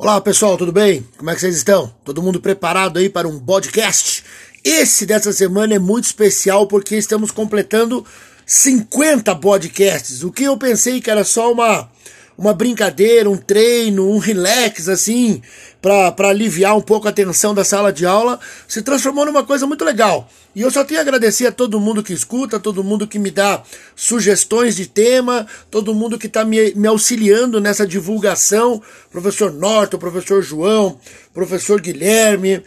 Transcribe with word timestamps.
Olá 0.00 0.20
pessoal, 0.20 0.56
tudo 0.56 0.70
bem? 0.70 1.04
Como 1.16 1.28
é 1.28 1.34
que 1.34 1.40
vocês 1.40 1.56
estão? 1.56 1.92
Todo 2.04 2.22
mundo 2.22 2.40
preparado 2.40 3.00
aí 3.00 3.08
para 3.08 3.26
um 3.26 3.40
podcast? 3.40 4.22
Esse 4.62 5.04
dessa 5.04 5.32
semana 5.32 5.74
é 5.74 5.78
muito 5.80 6.04
especial 6.04 6.68
porque 6.68 6.94
estamos 6.94 7.32
completando 7.32 8.06
50 8.46 9.34
podcasts. 9.34 10.22
O 10.22 10.30
que 10.30 10.44
eu 10.44 10.56
pensei 10.56 11.00
que 11.00 11.10
era 11.10 11.24
só 11.24 11.50
uma 11.50 11.90
uma 12.38 12.54
brincadeira, 12.54 13.28
um 13.28 13.36
treino, 13.36 14.08
um 14.08 14.18
relax 14.18 14.88
assim, 14.88 15.42
para 15.80 16.28
aliviar 16.28 16.76
um 16.76 16.80
pouco 16.80 17.06
a 17.08 17.12
tensão 17.12 17.54
da 17.54 17.64
sala 17.64 17.92
de 17.92 18.04
aula, 18.04 18.40
se 18.66 18.82
transformou 18.82 19.24
numa 19.24 19.44
coisa 19.44 19.66
muito 19.66 19.84
legal. 19.84 20.28
E 20.54 20.62
eu 20.62 20.70
só 20.72 20.82
tenho 20.82 20.98
a 20.98 21.02
agradecer 21.02 21.46
a 21.46 21.52
todo 21.52 21.78
mundo 21.78 22.02
que 22.02 22.12
escuta, 22.12 22.58
todo 22.58 22.82
mundo 22.82 23.06
que 23.06 23.18
me 23.18 23.30
dá 23.30 23.62
sugestões 23.94 24.74
de 24.74 24.86
tema, 24.86 25.46
todo 25.70 25.94
mundo 25.94 26.18
que 26.18 26.26
está 26.26 26.44
me, 26.44 26.74
me 26.74 26.88
auxiliando 26.88 27.60
nessa 27.60 27.86
divulgação. 27.86 28.82
Professor 29.08 29.52
Norton, 29.52 29.98
professor 29.98 30.42
João, 30.42 30.98
professor 31.32 31.80
Guilherme, 31.80 32.60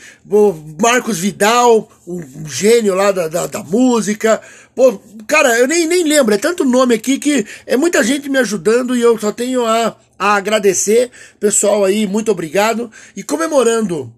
Marcos 0.81 1.19
Vidal, 1.19 1.91
um 2.07 2.47
gênio 2.47 2.95
lá 2.95 3.11
da, 3.11 3.27
da, 3.27 3.47
da 3.47 3.63
música. 3.63 4.39
Pô, 4.73 5.01
cara, 5.27 5.59
eu 5.59 5.67
nem, 5.67 5.85
nem 5.85 6.05
lembro, 6.05 6.33
é 6.33 6.37
tanto 6.37 6.63
nome 6.63 6.95
aqui 6.95 7.19
que 7.19 7.45
é 7.65 7.75
muita 7.75 8.01
gente 8.03 8.29
me 8.29 8.37
ajudando 8.37 8.95
e 8.95 9.01
eu 9.01 9.19
só 9.19 9.33
tenho 9.33 9.65
a, 9.65 9.97
a 10.21 10.35
agradecer. 10.35 11.09
Pessoal 11.39 11.83
aí, 11.83 12.05
muito 12.05 12.29
obrigado. 12.29 12.91
E 13.15 13.23
comemorando 13.23 14.13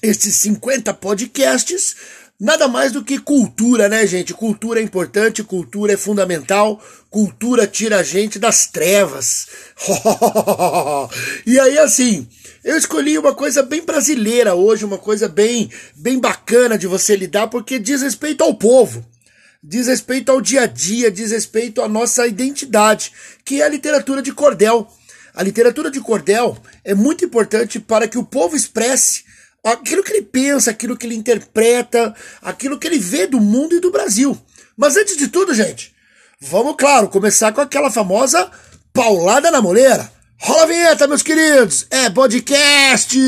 esses 0.00 0.36
50 0.36 0.94
podcasts, 0.94 1.96
nada 2.38 2.68
mais 2.68 2.92
do 2.92 3.02
que 3.02 3.18
cultura, 3.18 3.88
né, 3.88 4.06
gente? 4.06 4.32
Cultura 4.32 4.78
é 4.78 4.82
importante, 4.84 5.42
cultura 5.42 5.94
é 5.94 5.96
fundamental, 5.96 6.80
cultura 7.10 7.66
tira 7.66 7.98
a 7.98 8.02
gente 8.04 8.38
das 8.38 8.68
trevas. 8.68 9.48
e 11.44 11.58
aí, 11.58 11.78
assim, 11.78 12.28
eu 12.62 12.76
escolhi 12.76 13.18
uma 13.18 13.34
coisa 13.34 13.60
bem 13.60 13.82
brasileira 13.82 14.54
hoje, 14.54 14.84
uma 14.84 14.98
coisa 14.98 15.26
bem, 15.26 15.68
bem 15.96 16.20
bacana 16.20 16.78
de 16.78 16.86
você 16.86 17.16
lidar, 17.16 17.48
porque 17.48 17.80
diz 17.80 18.02
respeito 18.02 18.44
ao 18.44 18.54
povo 18.54 19.04
diz 19.66 19.86
respeito 19.86 20.30
ao 20.30 20.42
dia 20.42 20.64
a 20.64 20.66
dia, 20.66 21.10
diz 21.10 21.30
respeito 21.30 21.80
à 21.80 21.88
nossa 21.88 22.26
identidade, 22.26 23.10
que 23.42 23.62
é 23.62 23.64
a 23.64 23.68
literatura 23.70 24.20
de 24.20 24.30
cordel. 24.30 24.86
A 25.34 25.42
literatura 25.42 25.90
de 25.90 26.00
cordel 26.00 26.56
é 26.84 26.94
muito 26.94 27.24
importante 27.24 27.80
para 27.80 28.06
que 28.06 28.16
o 28.16 28.24
povo 28.24 28.54
expresse 28.54 29.24
aquilo 29.64 30.04
que 30.04 30.12
ele 30.12 30.22
pensa, 30.22 30.70
aquilo 30.70 30.96
que 30.96 31.06
ele 31.06 31.16
interpreta, 31.16 32.14
aquilo 32.40 32.78
que 32.78 32.86
ele 32.86 32.98
vê 32.98 33.26
do 33.26 33.40
mundo 33.40 33.74
e 33.74 33.80
do 33.80 33.90
Brasil. 33.90 34.40
Mas 34.76 34.96
antes 34.96 35.16
de 35.16 35.26
tudo, 35.26 35.52
gente, 35.52 35.92
vamos, 36.40 36.76
claro, 36.78 37.08
começar 37.08 37.52
com 37.52 37.60
aquela 37.60 37.90
famosa 37.90 38.48
paulada 38.92 39.50
na 39.50 39.60
moleira. 39.60 40.08
Rola 40.38 40.62
a 40.62 40.66
vinheta, 40.66 41.08
meus 41.08 41.22
queridos! 41.22 41.86
É 41.90 42.08
podcast! 42.10 43.18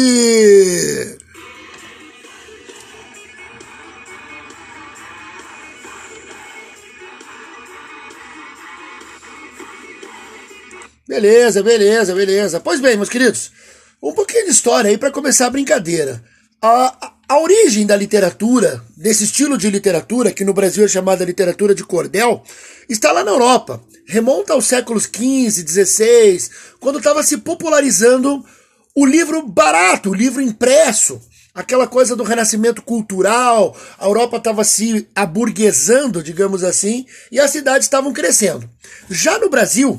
Beleza, 11.17 11.63
beleza, 11.63 12.15
beleza. 12.15 12.61
Pois 12.61 12.79
bem, 12.79 12.95
meus 12.95 13.09
queridos, 13.09 13.51
um 14.03 14.13
pouquinho 14.13 14.45
de 14.45 14.51
história 14.51 14.91
aí 14.91 14.99
para 14.99 15.11
começar 15.11 15.47
a 15.47 15.51
brincadeira. 15.51 16.23
A, 16.61 17.07
a, 17.07 17.13
a, 17.27 17.41
origem 17.41 17.87
da 17.87 17.97
literatura, 17.97 18.85
desse 18.95 19.25
estilo 19.25 19.57
de 19.57 19.71
literatura, 19.71 20.31
que 20.31 20.45
no 20.45 20.53
Brasil 20.53 20.85
é 20.85 20.89
chamada 20.89 21.25
literatura 21.25 21.75
de 21.75 21.83
cordel, 21.83 22.43
está 22.87 23.13
lá 23.13 23.25
na 23.25 23.31
Europa. 23.31 23.83
Remonta 24.07 24.53
aos 24.53 24.67
séculos 24.67 25.05
XV, 25.05 25.67
XVI, 25.67 26.51
quando 26.81 26.99
estava 26.99 27.23
se 27.23 27.39
popularizando 27.39 28.45
o 28.95 29.07
livro 29.07 29.41
barato, 29.41 30.11
o 30.11 30.15
livro 30.15 30.43
impresso. 30.43 31.19
Aquela 31.55 31.87
coisa 31.87 32.15
do 32.15 32.25
renascimento 32.25 32.83
cultural, 32.83 33.75
a 33.99 34.05
Europa 34.05 34.37
estava 34.37 34.63
se 34.63 35.09
aburguesando, 35.15 36.23
digamos 36.23 36.63
assim, 36.63 37.07
e 37.33 37.41
as 37.41 37.51
cidades 37.51 37.87
estavam 37.87 38.13
crescendo. 38.13 38.69
Já 39.09 39.39
no 39.39 39.49
Brasil, 39.49 39.99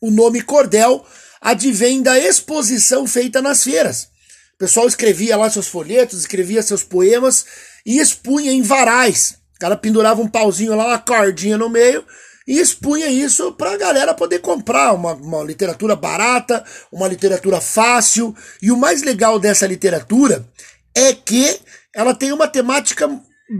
o 0.00 0.10
nome 0.10 0.42
cordel 0.42 1.04
advém 1.40 2.02
da 2.02 2.18
exposição 2.18 3.06
feita 3.06 3.40
nas 3.40 3.62
feiras. 3.62 4.08
O 4.54 4.58
pessoal 4.58 4.88
escrevia 4.88 5.36
lá 5.36 5.48
seus 5.48 5.68
folhetos, 5.68 6.18
escrevia 6.18 6.62
seus 6.62 6.82
poemas 6.82 7.46
e 7.86 7.98
expunha 7.98 8.50
em 8.50 8.62
varais. 8.62 9.38
O 9.54 9.58
cara 9.58 9.76
pendurava 9.76 10.20
um 10.20 10.28
pauzinho 10.28 10.74
lá, 10.74 10.86
uma 10.86 10.98
cordinha 10.98 11.56
no 11.56 11.68
meio 11.68 12.04
e 12.46 12.58
expunha 12.58 13.08
isso 13.08 13.52
para 13.52 13.72
a 13.72 13.76
galera 13.76 14.14
poder 14.14 14.40
comprar 14.40 14.94
uma, 14.94 15.12
uma 15.12 15.44
literatura 15.44 15.94
barata, 15.94 16.64
uma 16.90 17.06
literatura 17.06 17.60
fácil. 17.60 18.34
E 18.62 18.72
o 18.72 18.76
mais 18.76 19.02
legal 19.02 19.38
dessa 19.38 19.66
literatura 19.66 20.48
é 20.94 21.12
que 21.12 21.60
ela 21.94 22.14
tem 22.14 22.32
uma 22.32 22.48
temática 22.48 23.08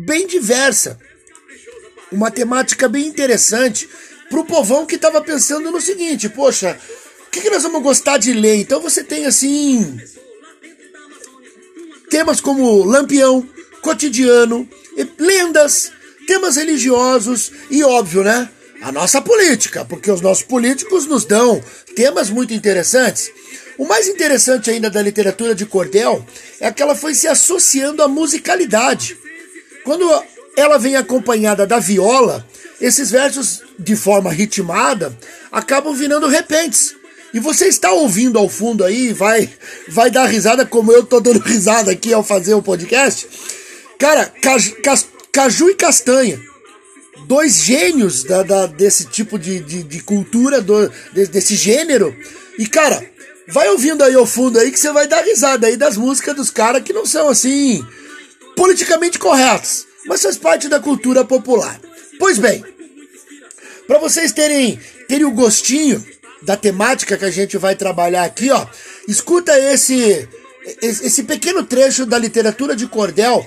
bem 0.06 0.26
diversa, 0.26 0.98
uma 2.10 2.30
temática 2.30 2.88
bem 2.88 3.06
interessante 3.06 3.88
pro 4.28 4.44
povão 4.44 4.86
que 4.86 4.98
tava 4.98 5.20
pensando 5.20 5.70
no 5.70 5.80
seguinte, 5.80 6.28
poxa, 6.28 6.78
o 7.26 7.30
que, 7.30 7.40
que 7.40 7.50
nós 7.50 7.62
vamos 7.62 7.82
gostar 7.82 8.18
de 8.18 8.32
ler? 8.32 8.56
Então 8.56 8.80
você 8.80 9.02
tem 9.02 9.26
assim 9.26 10.00
temas 12.10 12.40
como 12.40 12.84
Lampião, 12.84 13.46
cotidiano, 13.82 14.68
lendas, 15.18 15.92
temas 16.26 16.56
religiosos 16.56 17.52
e 17.70 17.82
óbvio, 17.82 18.22
né? 18.22 18.48
A 18.80 18.92
nossa 18.92 19.20
política, 19.20 19.84
porque 19.84 20.10
os 20.10 20.20
nossos 20.20 20.44
políticos 20.44 21.06
nos 21.06 21.24
dão 21.24 21.62
temas 21.96 22.30
muito 22.30 22.54
interessantes. 22.54 23.30
O 23.76 23.86
mais 23.86 24.08
interessante 24.08 24.70
ainda 24.70 24.90
da 24.90 25.02
literatura 25.02 25.54
de 25.54 25.66
cordel 25.66 26.24
é 26.60 26.70
que 26.70 26.82
ela 26.82 26.94
foi 26.94 27.14
se 27.14 27.26
associando 27.26 28.02
à 28.02 28.08
musicalidade. 28.08 29.16
Quando 29.84 30.08
ela 30.58 30.78
vem 30.78 30.96
acompanhada 30.96 31.66
da 31.66 31.78
viola, 31.78 32.46
esses 32.80 33.10
versos, 33.10 33.62
de 33.78 33.94
forma 33.96 34.32
ritmada, 34.32 35.16
acabam 35.50 35.94
virando 35.94 36.26
repentes. 36.26 36.94
E 37.32 37.40
você 37.40 37.66
está 37.66 37.92
ouvindo 37.92 38.38
ao 38.38 38.48
fundo 38.48 38.84
aí, 38.84 39.12
vai, 39.12 39.50
vai 39.88 40.10
dar 40.10 40.26
risada 40.26 40.64
como 40.64 40.92
eu 40.92 41.04
tô 41.04 41.20
dando 41.20 41.40
risada 41.44 41.90
aqui 41.90 42.12
ao 42.12 42.24
fazer 42.24 42.54
o 42.54 42.62
podcast. 42.62 43.28
Cara, 43.98 44.32
caju, 44.40 44.76
caju 45.32 45.70
e 45.70 45.74
castanha. 45.74 46.40
Dois 47.26 47.56
gênios 47.56 48.24
da, 48.24 48.42
da 48.42 48.66
desse 48.66 49.04
tipo 49.06 49.38
de, 49.38 49.60
de, 49.60 49.82
de 49.82 50.00
cultura, 50.00 50.60
do, 50.60 50.90
desse 51.12 51.54
gênero. 51.56 52.16
E, 52.58 52.66
cara, 52.66 53.04
vai 53.48 53.68
ouvindo 53.68 54.02
aí 54.02 54.14
ao 54.14 54.26
fundo 54.26 54.58
aí 54.58 54.70
que 54.70 54.80
você 54.80 54.92
vai 54.92 55.06
dar 55.06 55.22
risada 55.22 55.66
aí 55.66 55.76
das 55.76 55.96
músicas 55.96 56.34
dos 56.34 56.50
caras 56.50 56.82
que 56.82 56.92
não 56.92 57.04
são 57.04 57.28
assim 57.28 57.84
politicamente 58.56 59.18
corretos, 59.18 59.86
mas 60.08 60.22
faz 60.22 60.36
parte 60.36 60.68
da 60.68 60.80
cultura 60.80 61.24
popular. 61.24 61.78
Pois 62.18 62.38
bem, 62.38 62.64
para 63.86 63.98
vocês 63.98 64.32
terem, 64.32 64.80
terem 65.06 65.26
o 65.26 65.30
gostinho 65.30 66.04
da 66.42 66.56
temática 66.56 67.16
que 67.16 67.24
a 67.24 67.30
gente 67.30 67.56
vai 67.58 67.76
trabalhar 67.76 68.24
aqui, 68.24 68.50
ó, 68.50 68.66
escuta 69.06 69.56
esse, 69.72 70.28
esse 70.82 71.22
pequeno 71.24 71.62
trecho 71.64 72.06
da 72.06 72.18
literatura 72.18 72.74
de 72.74 72.86
cordel 72.86 73.44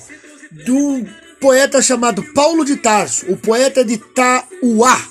do 0.52 1.06
poeta 1.40 1.82
chamado 1.82 2.24
Paulo 2.34 2.64
de 2.64 2.78
Tarso, 2.78 3.26
o 3.28 3.36
poeta 3.36 3.84
de 3.84 3.98
Tauá. 3.98 5.10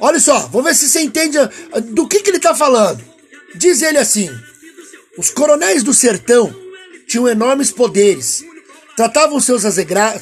Olha 0.00 0.18
só, 0.18 0.40
vamos 0.48 0.64
ver 0.64 0.74
se 0.74 0.88
você 0.88 1.00
entende 1.00 1.38
do 1.90 2.08
que, 2.08 2.20
que 2.20 2.30
ele 2.30 2.38
está 2.38 2.54
falando. 2.54 3.04
Diz 3.54 3.82
ele 3.82 3.98
assim: 3.98 4.28
os 5.18 5.30
coronéis 5.30 5.82
do 5.82 5.92
sertão 5.92 6.54
tinham 7.06 7.28
enormes 7.28 7.70
poderes, 7.70 8.44
tratavam 8.96 9.40
seus, 9.40 9.62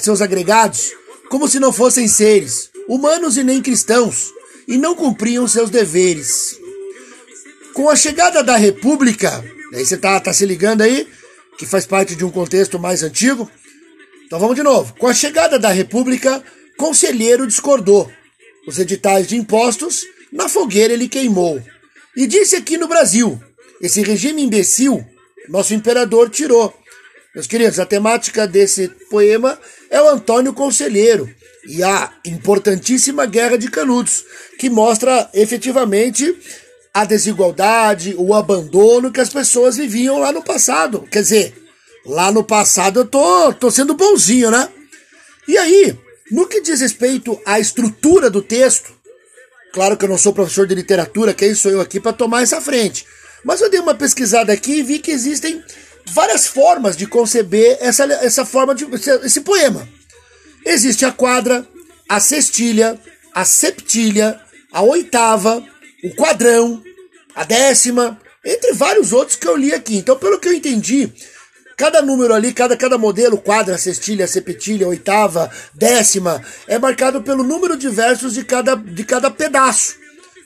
seus 0.00 0.20
agregados 0.20 0.92
como 1.28 1.48
se 1.48 1.60
não 1.60 1.72
fossem 1.72 2.08
seres 2.08 2.70
humanos 2.90 3.36
e 3.36 3.44
nem 3.44 3.62
cristãos, 3.62 4.32
e 4.66 4.76
não 4.76 4.96
cumpriam 4.96 5.46
seus 5.46 5.70
deveres. 5.70 6.58
Com 7.72 7.88
a 7.88 7.94
chegada 7.94 8.42
da 8.42 8.56
República, 8.56 9.44
aí 9.72 9.86
você 9.86 9.96
tá, 9.96 10.18
tá 10.18 10.32
se 10.32 10.44
ligando 10.44 10.82
aí, 10.82 11.06
que 11.56 11.64
faz 11.64 11.86
parte 11.86 12.16
de 12.16 12.24
um 12.24 12.32
contexto 12.32 12.80
mais 12.80 13.04
antigo. 13.04 13.48
Então 14.26 14.40
vamos 14.40 14.56
de 14.56 14.62
novo. 14.64 14.92
Com 14.98 15.06
a 15.06 15.14
chegada 15.14 15.56
da 15.56 15.70
República, 15.70 16.42
Conselheiro 16.76 17.46
discordou. 17.46 18.10
Os 18.66 18.78
editais 18.78 19.28
de 19.28 19.36
impostos, 19.36 20.04
na 20.32 20.48
fogueira 20.48 20.92
ele 20.92 21.08
queimou. 21.08 21.62
E 22.16 22.26
disse 22.26 22.56
aqui 22.56 22.76
no 22.76 22.88
Brasil: 22.88 23.40
esse 23.80 24.02
regime 24.02 24.42
imbecil, 24.42 25.04
nosso 25.48 25.74
imperador 25.74 26.28
tirou. 26.28 26.74
Meus 27.34 27.46
queridos, 27.46 27.78
a 27.78 27.86
temática 27.86 28.46
desse 28.46 28.88
poema 29.08 29.58
é 29.88 30.02
o 30.02 30.08
Antônio 30.08 30.52
Conselheiro, 30.52 31.32
e 31.66 31.82
a 31.82 32.12
importantíssima 32.24 33.26
Guerra 33.26 33.56
de 33.56 33.70
Canudos, 33.70 34.24
que 34.58 34.70
mostra 34.70 35.28
efetivamente 35.34 36.36
a 36.92 37.04
desigualdade, 37.04 38.14
o 38.18 38.34
abandono 38.34 39.12
que 39.12 39.20
as 39.20 39.28
pessoas 39.28 39.76
viviam 39.76 40.18
lá 40.18 40.32
no 40.32 40.42
passado. 40.42 41.06
Quer 41.10 41.22
dizer, 41.22 41.54
lá 42.04 42.32
no 42.32 42.42
passado 42.42 43.00
eu 43.00 43.04
tô, 43.04 43.52
tô 43.52 43.70
sendo 43.70 43.94
bonzinho, 43.94 44.50
né? 44.50 44.68
E 45.46 45.56
aí, 45.56 45.96
no 46.30 46.46
que 46.46 46.60
diz 46.60 46.80
respeito 46.80 47.40
à 47.46 47.60
estrutura 47.60 48.28
do 48.28 48.42
texto, 48.42 48.92
claro 49.72 49.96
que 49.96 50.04
eu 50.04 50.08
não 50.08 50.18
sou 50.18 50.32
professor 50.32 50.66
de 50.66 50.74
literatura, 50.74 51.34
quem 51.34 51.54
sou 51.54 51.70
eu 51.70 51.80
aqui 51.80 52.00
para 52.00 52.12
tomar 52.12 52.42
essa 52.42 52.60
frente. 52.60 53.06
Mas 53.44 53.60
eu 53.60 53.70
dei 53.70 53.80
uma 53.80 53.94
pesquisada 53.94 54.52
aqui 54.52 54.78
e 54.78 54.82
vi 54.82 54.98
que 54.98 55.10
existem 55.10 55.62
várias 56.12 56.46
formas 56.46 56.96
de 56.96 57.06
conceber 57.06 57.78
essa, 57.80 58.04
essa 58.04 58.44
forma 58.44 58.74
de 58.74 58.86
esse 59.24 59.40
poema. 59.40 59.88
Existe 60.64 61.04
a 61.04 61.12
quadra, 61.12 61.66
a 62.08 62.20
sextilha, 62.20 62.98
a 63.34 63.44
septilha, 63.44 64.40
a 64.72 64.82
oitava, 64.82 65.64
o 66.04 66.14
quadrão, 66.14 66.82
a 67.34 67.44
décima, 67.44 68.20
entre 68.44 68.72
vários 68.72 69.12
outros 69.12 69.36
que 69.36 69.46
eu 69.46 69.56
li 69.56 69.72
aqui. 69.72 69.96
Então, 69.96 70.18
pelo 70.18 70.38
que 70.38 70.48
eu 70.48 70.54
entendi, 70.54 71.12
cada 71.76 72.02
número 72.02 72.34
ali, 72.34 72.52
cada, 72.52 72.76
cada 72.76 72.98
modelo, 72.98 73.38
quadra, 73.38 73.78
sextilha, 73.78 74.26
septilha, 74.26 74.88
oitava, 74.88 75.50
décima, 75.74 76.42
é 76.66 76.78
marcado 76.78 77.22
pelo 77.22 77.42
número 77.42 77.76
de 77.76 77.88
versos 77.88 78.34
de 78.34 78.44
cada, 78.44 78.74
de 78.74 79.04
cada 79.04 79.30
pedaço. 79.30 79.99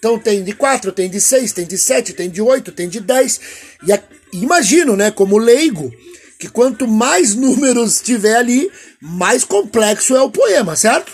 Então 0.04 0.18
tem 0.18 0.44
de 0.44 0.52
4, 0.52 0.92
tem 0.92 1.08
de 1.08 1.18
6, 1.18 1.52
tem 1.52 1.66
de 1.66 1.78
7, 1.78 2.12
tem 2.12 2.28
de 2.28 2.42
8, 2.42 2.72
tem 2.72 2.90
de 2.90 3.00
10. 3.00 3.40
E 3.86 3.90
a, 3.90 3.98
imagino, 4.34 4.94
né, 4.94 5.10
como 5.10 5.38
leigo, 5.38 5.90
que 6.38 6.46
quanto 6.46 6.86
mais 6.86 7.32
números 7.34 8.02
tiver 8.02 8.36
ali, 8.36 8.70
mais 9.00 9.44
complexo 9.44 10.14
é 10.14 10.20
o 10.20 10.30
poema, 10.30 10.76
certo? 10.76 11.10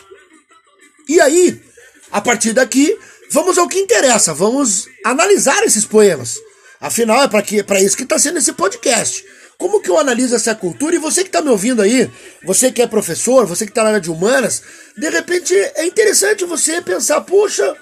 E 1.08 1.20
aí, 1.20 1.62
a 2.10 2.20
partir 2.20 2.52
daqui, 2.52 2.98
vamos 3.30 3.58
ao 3.58 3.68
que 3.68 3.78
interessa, 3.78 4.34
vamos 4.34 4.88
analisar 5.04 5.62
esses 5.62 5.84
poemas. 5.84 6.40
Afinal, 6.80 7.22
é 7.22 7.62
para 7.62 7.80
isso 7.80 7.96
que 7.96 8.02
está 8.02 8.18
sendo 8.18 8.38
esse 8.38 8.54
podcast. 8.54 9.24
Como 9.56 9.80
que 9.80 9.88
eu 9.88 10.00
analiso 10.00 10.34
essa 10.34 10.52
cultura? 10.52 10.96
E 10.96 10.98
você 10.98 11.22
que 11.22 11.28
está 11.28 11.40
me 11.40 11.50
ouvindo 11.50 11.80
aí, 11.80 12.10
você 12.42 12.72
que 12.72 12.82
é 12.82 12.88
professor, 12.88 13.46
você 13.46 13.66
que 13.66 13.70
está 13.70 13.84
na 13.84 13.90
área 13.90 14.00
de 14.00 14.10
humanas, 14.10 14.64
de 14.96 15.08
repente 15.10 15.54
é 15.54 15.84
interessante 15.84 16.44
você 16.44 16.82
pensar, 16.82 17.20
puxa, 17.20 17.76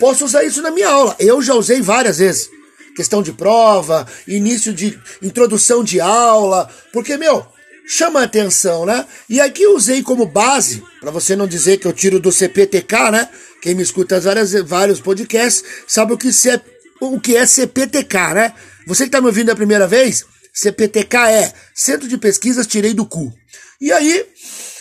posso 0.00 0.24
usar 0.24 0.42
isso 0.42 0.62
na 0.62 0.70
minha 0.70 0.88
aula. 0.88 1.14
Eu 1.20 1.40
já 1.42 1.54
usei 1.54 1.80
várias 1.80 2.18
vezes. 2.18 2.50
Questão 2.96 3.22
de 3.22 3.32
prova, 3.32 4.06
início 4.26 4.72
de 4.72 4.98
introdução 5.22 5.84
de 5.84 6.00
aula, 6.00 6.68
porque, 6.92 7.16
meu, 7.16 7.46
chama 7.86 8.20
a 8.20 8.24
atenção, 8.24 8.84
né? 8.84 9.06
E 9.28 9.40
aqui 9.40 9.64
usei 9.66 10.02
como 10.02 10.26
base, 10.26 10.82
para 11.00 11.10
você 11.12 11.36
não 11.36 11.46
dizer 11.46 11.76
que 11.76 11.86
eu 11.86 11.92
tiro 11.92 12.18
do 12.18 12.32
CPTK, 12.32 13.10
né? 13.12 13.28
Quem 13.62 13.74
me 13.74 13.82
escuta 13.82 14.18
várias, 14.18 14.52
vários 14.52 15.00
podcasts 15.00 15.62
sabe 15.86 16.14
o 16.14 16.18
que, 16.18 16.28
é, 16.28 16.60
o 17.00 17.20
que 17.20 17.36
é 17.36 17.46
CPTK, 17.46 18.34
né? 18.34 18.54
Você 18.86 19.04
que 19.04 19.08
está 19.08 19.20
me 19.20 19.28
ouvindo 19.28 19.50
a 19.50 19.56
primeira 19.56 19.86
vez, 19.86 20.24
CPTK 20.52 21.16
é 21.16 21.52
Centro 21.74 22.08
de 22.08 22.18
Pesquisas 22.18 22.66
Tirei 22.66 22.92
do 22.92 23.06
Cu. 23.06 23.32
E 23.80 23.92
aí, 23.92 24.26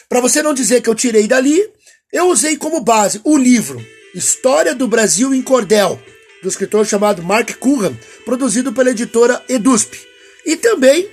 para 0.09 0.19
você 0.19 0.41
não 0.41 0.53
dizer 0.53 0.81
que 0.81 0.89
eu 0.89 0.95
tirei 0.95 1.27
dali, 1.27 1.61
eu 2.11 2.27
usei 2.29 2.57
como 2.57 2.81
base 2.81 3.21
o 3.23 3.37
livro 3.37 3.79
História 4.13 4.73
do 4.73 4.87
Brasil 4.87 5.33
em 5.33 5.41
Cordel, 5.41 6.01
do 6.41 6.49
escritor 6.49 6.85
chamado 6.85 7.21
Mark 7.21 7.51
Curran, 7.57 7.93
produzido 8.25 8.73
pela 8.73 8.89
editora 8.89 9.43
Edusp. 9.47 9.99
E 10.45 10.55
também 10.55 11.07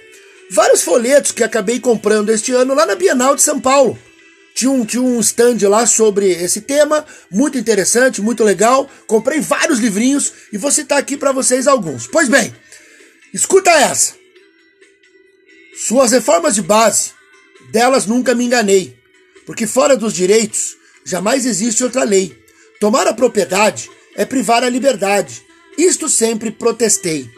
vários 0.51 0.83
folhetos 0.83 1.33
que 1.33 1.45
acabei 1.45 1.79
comprando 1.79 2.31
este 2.31 2.53
ano 2.53 2.75
lá 2.75 2.87
na 2.87 2.95
Bienal 2.95 3.35
de 3.37 3.43
São 3.43 3.61
Paulo. 3.61 3.99
Tinha 4.55 4.71
um, 4.71 4.87
tinha 4.87 5.03
um 5.03 5.21
stand 5.21 5.59
lá 5.69 5.85
sobre 5.85 6.31
esse 6.31 6.63
tema, 6.63 7.05
muito 7.31 7.59
interessante, 7.59 8.23
muito 8.23 8.43
legal. 8.43 8.89
Comprei 9.07 9.41
vários 9.41 9.79
livrinhos 9.79 10.33
e 10.51 10.57
vou 10.57 10.71
citar 10.71 10.99
aqui 10.99 11.17
para 11.17 11.33
vocês 11.33 11.67
alguns. 11.67 12.07
Pois 12.07 12.29
bem, 12.29 12.55
escuta 13.35 13.71
essa. 13.71 14.15
Suas 15.77 16.13
reformas 16.13 16.55
de 16.55 16.63
base, 16.63 17.11
delas 17.71 18.07
nunca 18.07 18.35
me 18.35 18.47
enganei, 18.47 18.97
porque 19.45 19.67
fora 19.67 19.95
dos 19.95 20.15
direitos 20.15 20.75
jamais 21.05 21.45
existe 21.45 21.85
outra 21.85 22.03
lei. 22.03 22.46
Tomar 22.79 23.07
a 23.07 23.15
propriedade 23.15 23.91
é 24.15 24.25
privar 24.25 24.63
a 24.63 24.69
liberdade. 24.69 25.43
Isto 25.79 26.09
sempre 26.09 26.51
protestei. 26.51 27.31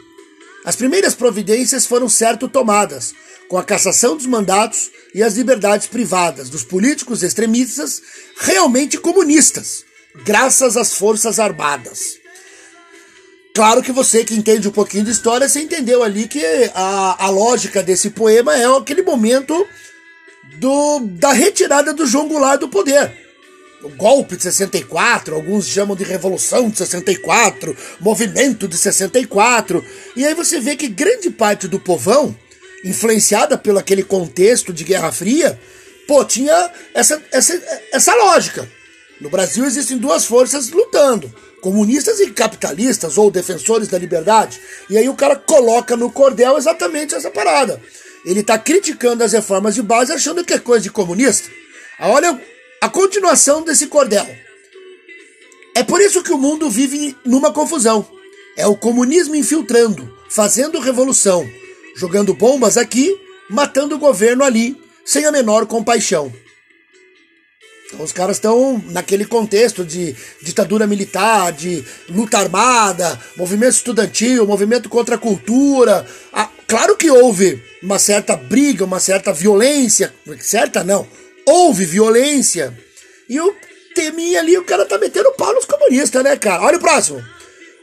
As 0.65 0.75
primeiras 0.75 1.15
providências 1.15 1.85
foram 1.85 2.09
certo 2.09 2.49
tomadas, 2.49 3.13
com 3.47 3.57
a 3.57 3.63
cassação 3.63 4.15
dos 4.15 4.25
mandatos 4.25 4.91
e 5.15 5.23
as 5.23 5.35
liberdades 5.35 5.87
privadas 5.87 6.49
dos 6.49 6.63
políticos 6.63 7.23
extremistas 7.23 8.01
realmente 8.37 8.97
comunistas, 8.97 9.85
graças 10.25 10.75
às 10.75 10.93
Forças 10.93 11.39
Armadas. 11.39 12.17
Claro 13.55 13.81
que 13.81 13.91
você 13.91 14.23
que 14.23 14.35
entende 14.35 14.67
um 14.67 14.71
pouquinho 14.71 15.05
de 15.05 15.11
história, 15.11 15.47
você 15.47 15.61
entendeu 15.61 16.03
ali 16.03 16.27
que 16.27 16.43
a, 16.75 17.25
a 17.25 17.29
lógica 17.29 17.81
desse 17.81 18.11
poema 18.11 18.55
é 18.55 18.65
aquele 18.65 19.01
momento 19.01 19.65
do, 20.57 20.99
da 20.99 21.31
retirada 21.31 21.93
do 21.93 22.05
João 22.05 22.27
Goulart 22.27 22.59
do 22.59 22.69
poder 22.69 23.28
o 23.83 23.89
golpe 23.89 24.35
de 24.35 24.43
64, 24.43 25.33
alguns 25.33 25.67
chamam 25.67 25.95
de 25.95 26.03
revolução 26.03 26.69
de 26.69 26.77
64, 26.77 27.75
movimento 27.99 28.67
de 28.67 28.77
64. 28.77 29.83
E 30.15 30.25
aí 30.25 30.33
você 30.33 30.59
vê 30.59 30.75
que 30.75 30.87
grande 30.87 31.29
parte 31.29 31.67
do 31.67 31.79
povão, 31.79 32.35
influenciada 32.83 33.57
pelo 33.57 33.79
aquele 33.79 34.03
contexto 34.03 34.73
de 34.73 34.83
Guerra 34.83 35.11
Fria, 35.11 35.59
pô, 36.07 36.25
tinha 36.25 36.71
essa, 36.93 37.21
essa, 37.31 37.61
essa 37.93 38.15
lógica. 38.15 38.69
No 39.21 39.29
Brasil 39.29 39.65
existem 39.65 39.97
duas 39.97 40.25
forças 40.25 40.69
lutando, 40.69 41.33
comunistas 41.61 42.19
e 42.19 42.31
capitalistas 42.31 43.17
ou 43.17 43.31
defensores 43.31 43.87
da 43.87 43.97
liberdade. 43.97 44.59
E 44.89 44.97
aí 44.97 45.07
o 45.09 45.15
cara 45.15 45.35
coloca 45.35 45.95
no 45.95 46.11
cordel 46.11 46.57
exatamente 46.57 47.15
essa 47.15 47.29
parada. 47.29 47.81
Ele 48.25 48.41
está 48.41 48.57
criticando 48.57 49.23
as 49.23 49.33
reformas 49.33 49.75
de 49.75 49.81
base 49.81 50.11
achando 50.11 50.43
que 50.43 50.53
é 50.53 50.59
coisa 50.59 50.83
de 50.83 50.89
comunista. 50.89 51.49
Olha 51.99 52.39
a 52.81 52.89
continuação 52.89 53.61
desse 53.63 53.87
cordel. 53.87 54.25
É 55.75 55.83
por 55.83 56.01
isso 56.01 56.23
que 56.23 56.31
o 56.31 56.37
mundo 56.37 56.69
vive 56.69 57.15
numa 57.25 57.51
confusão. 57.51 58.07
É 58.55 58.65
o 58.67 58.75
comunismo 58.75 59.35
infiltrando, 59.35 60.13
fazendo 60.29 60.79
revolução, 60.79 61.47
jogando 61.95 62.33
bombas 62.33 62.77
aqui, 62.77 63.15
matando 63.49 63.95
o 63.95 63.99
governo 63.99 64.43
ali, 64.43 64.77
sem 65.05 65.25
a 65.25 65.31
menor 65.31 65.65
compaixão. 65.65 66.33
Então, 67.87 68.05
os 68.05 68.11
caras 68.11 68.37
estão 68.37 68.81
naquele 68.89 69.25
contexto 69.25 69.83
de 69.83 70.15
ditadura 70.41 70.85
militar, 70.85 71.51
de 71.51 71.83
luta 72.07 72.37
armada, 72.37 73.19
movimento 73.35 73.73
estudantil, 73.73 74.45
movimento 74.45 74.87
contra 74.87 75.15
a 75.15 75.17
cultura. 75.17 76.05
Ah, 76.31 76.49
claro 76.67 76.95
que 76.95 77.09
houve 77.09 77.63
uma 77.81 77.97
certa 77.97 78.35
briga, 78.35 78.85
uma 78.85 78.99
certa 78.99 79.33
violência, 79.33 80.13
certa 80.39 80.83
não, 80.83 81.07
houve 81.45 81.85
violência. 81.85 82.77
E 83.27 83.39
o 83.39 83.55
teminha 83.93 84.39
ali, 84.39 84.57
o 84.57 84.63
cara 84.63 84.85
tá 84.85 84.97
metendo 84.97 85.31
pau 85.33 85.53
nos 85.53 85.65
comunistas, 85.65 86.23
né, 86.23 86.35
cara? 86.37 86.63
Olha 86.63 86.77
o 86.77 86.81
próximo. 86.81 87.23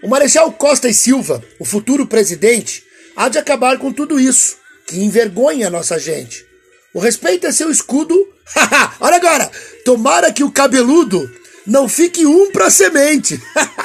O 0.02 0.08
Marechal 0.08 0.52
Costa 0.52 0.88
e 0.88 0.94
Silva, 0.94 1.42
o 1.58 1.64
futuro 1.64 2.06
presidente, 2.06 2.84
há 3.14 3.28
de 3.28 3.38
acabar 3.38 3.78
com 3.78 3.92
tudo 3.92 4.20
isso, 4.20 4.56
que 4.86 4.98
envergonha 4.98 5.66
a 5.66 5.70
nossa 5.70 5.98
gente. 5.98 6.46
O 6.94 6.98
respeito 6.98 7.46
é 7.46 7.52
seu 7.52 7.70
escudo. 7.70 8.14
Olha 9.00 9.16
agora! 9.16 9.50
Tomara 9.84 10.32
que 10.32 10.44
o 10.44 10.50
cabeludo 10.50 11.30
não 11.66 11.88
fique 11.88 12.24
um 12.24 12.50
pra 12.50 12.70
semente. 12.70 13.40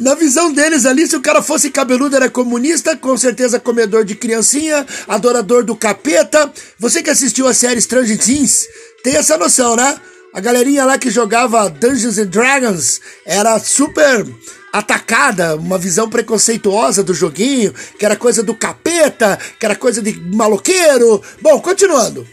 Na 0.00 0.14
visão 0.14 0.50
deles 0.50 0.86
ali, 0.86 1.06
se 1.06 1.14
o 1.14 1.20
cara 1.20 1.42
fosse 1.42 1.70
cabeludo, 1.70 2.16
era 2.16 2.30
comunista, 2.30 2.96
com 2.96 3.18
certeza 3.18 3.60
comedor 3.60 4.02
de 4.02 4.14
criancinha, 4.14 4.86
adorador 5.06 5.62
do 5.62 5.76
capeta. 5.76 6.50
Você 6.78 7.02
que 7.02 7.10
assistiu 7.10 7.46
a 7.46 7.52
série 7.52 7.82
Stranger 7.82 8.18
Things, 8.18 8.66
tem 9.04 9.16
essa 9.16 9.36
noção, 9.36 9.76
né? 9.76 10.00
A 10.32 10.40
galerinha 10.40 10.86
lá 10.86 10.96
que 10.96 11.10
jogava 11.10 11.68
Dungeons 11.68 12.16
and 12.16 12.28
Dragons 12.28 12.98
era 13.26 13.58
super 13.58 14.26
atacada, 14.72 15.56
uma 15.56 15.76
visão 15.76 16.08
preconceituosa 16.08 17.02
do 17.02 17.12
joguinho, 17.12 17.74
que 17.98 18.04
era 18.06 18.16
coisa 18.16 18.42
do 18.42 18.54
capeta, 18.54 19.38
que 19.58 19.66
era 19.66 19.76
coisa 19.76 20.00
de 20.00 20.18
maloqueiro. 20.34 21.22
Bom, 21.42 21.60
continuando. 21.60 22.26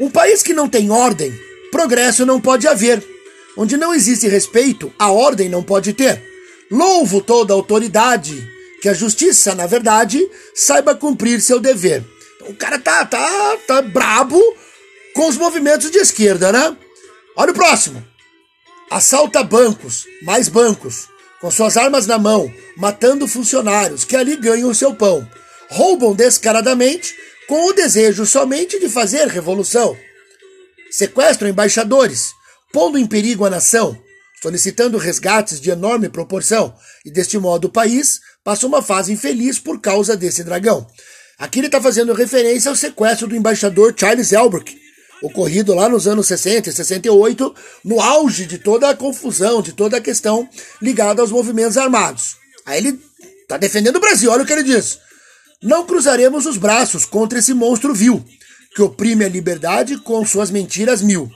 Um 0.00 0.08
país 0.08 0.42
que 0.42 0.54
não 0.54 0.66
tem 0.66 0.90
ordem, 0.90 1.38
progresso 1.70 2.24
não 2.24 2.40
pode 2.40 2.66
haver. 2.66 3.15
Onde 3.56 3.76
não 3.76 3.94
existe 3.94 4.28
respeito, 4.28 4.92
a 4.98 5.10
ordem 5.10 5.48
não 5.48 5.62
pode 5.62 5.92
ter. 5.92 6.22
Louvo 6.70 7.20
toda 7.20 7.54
autoridade, 7.54 8.46
que 8.82 8.88
a 8.88 8.94
justiça, 8.94 9.54
na 9.54 9.66
verdade, 9.66 10.20
saiba 10.54 10.94
cumprir 10.94 11.40
seu 11.40 11.58
dever. 11.58 12.04
Então, 12.36 12.48
o 12.48 12.54
cara 12.54 12.78
tá, 12.78 13.04
tá, 13.06 13.56
tá 13.66 13.82
brabo 13.82 14.40
com 15.14 15.26
os 15.28 15.36
movimentos 15.36 15.90
de 15.90 15.98
esquerda, 15.98 16.52
né? 16.52 16.76
Olha 17.36 17.52
o 17.52 17.54
próximo. 17.54 18.04
Assalta 18.90 19.42
bancos, 19.42 20.06
mais 20.22 20.48
bancos, 20.48 21.08
com 21.40 21.50
suas 21.50 21.76
armas 21.76 22.06
na 22.06 22.18
mão, 22.18 22.52
matando 22.76 23.26
funcionários 23.26 24.04
que 24.04 24.14
ali 24.14 24.36
ganham 24.36 24.68
o 24.68 24.74
seu 24.74 24.94
pão. 24.94 25.28
Roubam 25.70 26.14
descaradamente 26.14 27.14
com 27.48 27.68
o 27.68 27.72
desejo 27.72 28.26
somente 28.26 28.78
de 28.78 28.88
fazer 28.88 29.26
revolução. 29.28 29.96
Sequestram 30.90 31.48
embaixadores, 31.48 32.35
pondo 32.72 32.98
em 32.98 33.06
perigo 33.06 33.44
a 33.44 33.50
nação, 33.50 33.98
solicitando 34.42 34.98
resgates 34.98 35.60
de 35.60 35.70
enorme 35.70 36.08
proporção, 36.08 36.74
e 37.04 37.10
deste 37.10 37.38
modo 37.38 37.66
o 37.66 37.72
país 37.72 38.20
passa 38.44 38.66
uma 38.66 38.82
fase 38.82 39.12
infeliz 39.12 39.58
por 39.58 39.80
causa 39.80 40.16
desse 40.16 40.44
dragão. 40.44 40.86
Aqui 41.38 41.58
ele 41.60 41.66
está 41.66 41.80
fazendo 41.80 42.12
referência 42.12 42.70
ao 42.70 42.76
sequestro 42.76 43.26
do 43.26 43.36
embaixador 43.36 43.94
Charles 43.96 44.32
Elbrook, 44.32 44.74
ocorrido 45.22 45.74
lá 45.74 45.88
nos 45.88 46.06
anos 46.06 46.26
60 46.26 46.70
e 46.70 46.72
68, 46.72 47.54
no 47.84 48.00
auge 48.00 48.46
de 48.46 48.58
toda 48.58 48.88
a 48.88 48.96
confusão, 48.96 49.60
de 49.60 49.72
toda 49.72 49.96
a 49.96 50.00
questão 50.00 50.48
ligada 50.80 51.20
aos 51.20 51.30
movimentos 51.30 51.76
armados. 51.76 52.36
Aí 52.64 52.78
ele 52.78 53.00
tá 53.48 53.56
defendendo 53.56 53.96
o 53.96 54.00
Brasil, 54.00 54.30
olha 54.30 54.42
o 54.42 54.46
que 54.46 54.52
ele 54.52 54.62
diz. 54.62 54.98
Não 55.62 55.86
cruzaremos 55.86 56.46
os 56.46 56.56
braços 56.56 57.04
contra 57.04 57.38
esse 57.38 57.54
monstro 57.54 57.94
vil, 57.94 58.24
que 58.74 58.82
oprime 58.82 59.24
a 59.24 59.28
liberdade 59.28 59.98
com 59.98 60.24
suas 60.24 60.50
mentiras 60.50 61.00
mil. 61.00 61.30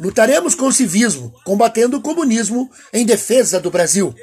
Lutaremos 0.00 0.54
com 0.54 0.70
civismo, 0.72 1.32
combatendo 1.44 1.96
o 1.96 2.00
comunismo 2.00 2.70
em 2.92 3.06
defesa 3.06 3.60
do 3.60 3.70
Brasil. 3.70 4.14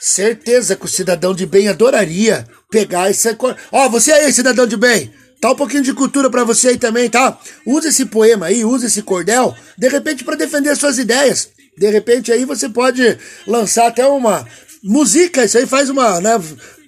Certeza 0.00 0.76
que 0.76 0.84
o 0.84 0.88
cidadão 0.88 1.34
de 1.34 1.46
bem 1.46 1.68
adoraria 1.68 2.46
pegar 2.70 3.10
esse. 3.10 3.28
Ó, 3.28 3.54
oh, 3.72 3.90
você 3.90 4.12
aí, 4.12 4.32
cidadão 4.32 4.66
de 4.66 4.76
bem, 4.76 5.12
Tá 5.40 5.50
um 5.50 5.56
pouquinho 5.56 5.82
de 5.82 5.92
cultura 5.92 6.30
para 6.30 6.44
você 6.44 6.68
aí 6.68 6.78
também, 6.78 7.10
tá? 7.10 7.38
Use 7.66 7.88
esse 7.88 8.06
poema 8.06 8.46
aí, 8.46 8.64
use 8.64 8.86
esse 8.86 9.02
cordel, 9.02 9.54
de 9.76 9.88
repente 9.88 10.24
para 10.24 10.34
defender 10.34 10.74
suas 10.76 10.98
ideias. 10.98 11.50
De 11.76 11.90
repente 11.90 12.32
aí 12.32 12.44
você 12.44 12.68
pode 12.68 13.18
lançar 13.46 13.86
até 13.86 14.06
uma 14.06 14.46
música, 14.82 15.44
isso 15.44 15.58
aí 15.58 15.66
faz 15.66 15.90
uma, 15.90 16.20
né? 16.20 16.30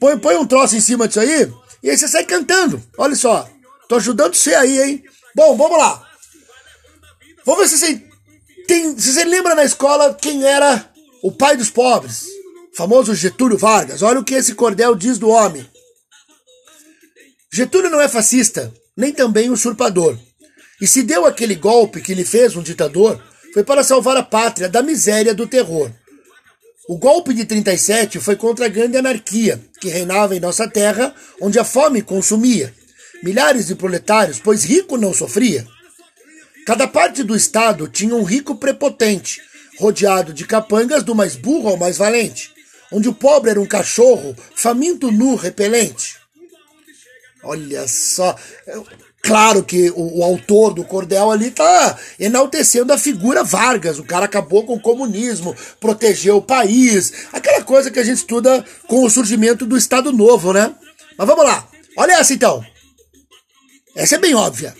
Põe, 0.00 0.18
põe 0.18 0.36
um 0.36 0.46
troço 0.46 0.76
em 0.76 0.80
cima 0.80 1.06
disso 1.06 1.20
aí 1.20 1.52
e 1.82 1.90
aí 1.90 1.98
você 1.98 2.08
sai 2.08 2.24
cantando. 2.24 2.82
Olha 2.96 3.14
só, 3.14 3.48
tô 3.86 3.96
ajudando 3.96 4.34
você 4.34 4.54
aí, 4.54 4.80
hein? 4.80 5.04
Bom, 5.36 5.54
vamos 5.56 5.78
lá. 5.78 6.07
Vamos 7.48 7.62
ver 7.62 7.68
se 7.70 7.78
você 7.78 8.02
tem, 8.66 8.98
se 8.98 9.10
você 9.10 9.24
lembra 9.24 9.54
na 9.54 9.64
escola 9.64 10.12
quem 10.12 10.44
era 10.44 10.86
o 11.22 11.32
pai 11.32 11.56
dos 11.56 11.70
pobres, 11.70 12.26
famoso 12.74 13.14
Getúlio 13.14 13.56
Vargas. 13.56 14.02
Olha 14.02 14.20
o 14.20 14.24
que 14.24 14.34
esse 14.34 14.54
cordel 14.54 14.94
diz 14.94 15.16
do 15.16 15.30
homem. 15.30 15.66
Getúlio 17.50 17.88
não 17.88 18.02
é 18.02 18.06
fascista, 18.06 18.70
nem 18.94 19.14
também 19.14 19.48
usurpador. 19.48 20.18
E 20.78 20.86
se 20.86 21.02
deu 21.02 21.24
aquele 21.24 21.54
golpe 21.54 22.02
que 22.02 22.12
lhe 22.12 22.22
fez 22.22 22.54
um 22.54 22.62
ditador, 22.62 23.18
foi 23.54 23.64
para 23.64 23.82
salvar 23.82 24.18
a 24.18 24.22
pátria 24.22 24.68
da 24.68 24.82
miséria 24.82 25.32
do 25.32 25.46
terror. 25.46 25.90
O 26.86 26.98
golpe 26.98 27.32
de 27.32 27.46
37 27.46 28.20
foi 28.20 28.36
contra 28.36 28.66
a 28.66 28.68
grande 28.68 28.98
anarquia 28.98 29.58
que 29.80 29.88
reinava 29.88 30.36
em 30.36 30.40
nossa 30.40 30.68
terra, 30.68 31.14
onde 31.40 31.58
a 31.58 31.64
fome 31.64 32.02
consumia. 32.02 32.74
Milhares 33.22 33.68
de 33.68 33.74
proletários, 33.74 34.38
pois 34.38 34.64
rico 34.64 34.98
não 34.98 35.14
sofria. 35.14 35.66
Cada 36.68 36.86
parte 36.86 37.22
do 37.22 37.34
Estado 37.34 37.88
tinha 37.88 38.14
um 38.14 38.22
rico 38.22 38.54
prepotente, 38.54 39.40
rodeado 39.78 40.34
de 40.34 40.44
capangas 40.44 41.02
do 41.02 41.14
mais 41.14 41.34
burro 41.34 41.70
ao 41.70 41.78
mais 41.78 41.96
valente, 41.96 42.52
onde 42.92 43.08
o 43.08 43.14
pobre 43.14 43.48
era 43.48 43.58
um 43.58 43.64
cachorro, 43.64 44.36
faminto 44.54 45.10
nu, 45.10 45.34
repelente. 45.34 46.18
Olha 47.42 47.88
só. 47.88 48.36
Claro 49.22 49.64
que 49.64 49.90
o, 49.92 50.18
o, 50.18 50.22
autor 50.22 50.74
do 50.74 50.84
cordel 50.84 51.30
ali 51.30 51.50
tá 51.50 51.98
enaltecendo 52.20 52.92
a 52.92 52.98
figura 52.98 53.42
Vargas. 53.42 53.98
O 53.98 54.04
cara 54.04 54.26
acabou 54.26 54.66
com 54.66 54.74
o 54.74 54.80
comunismo, 54.80 55.56
protegeu 55.80 56.36
o 56.36 56.42
país, 56.42 57.28
aquela 57.32 57.64
coisa 57.64 57.90
que 57.90 57.98
a 57.98 58.04
gente 58.04 58.18
estuda 58.18 58.62
com 58.86 59.06
o 59.06 59.10
surgimento 59.10 59.64
do 59.64 59.78
Estado 59.78 60.12
Novo, 60.12 60.52
né? 60.52 60.74
Mas 61.16 61.26
vamos 61.26 61.46
lá. 61.46 61.66
Olha 61.96 62.12
essa 62.12 62.34
então. 62.34 62.62
Essa 63.96 64.16
é 64.16 64.18
bem 64.18 64.34
óbvia. 64.34 64.76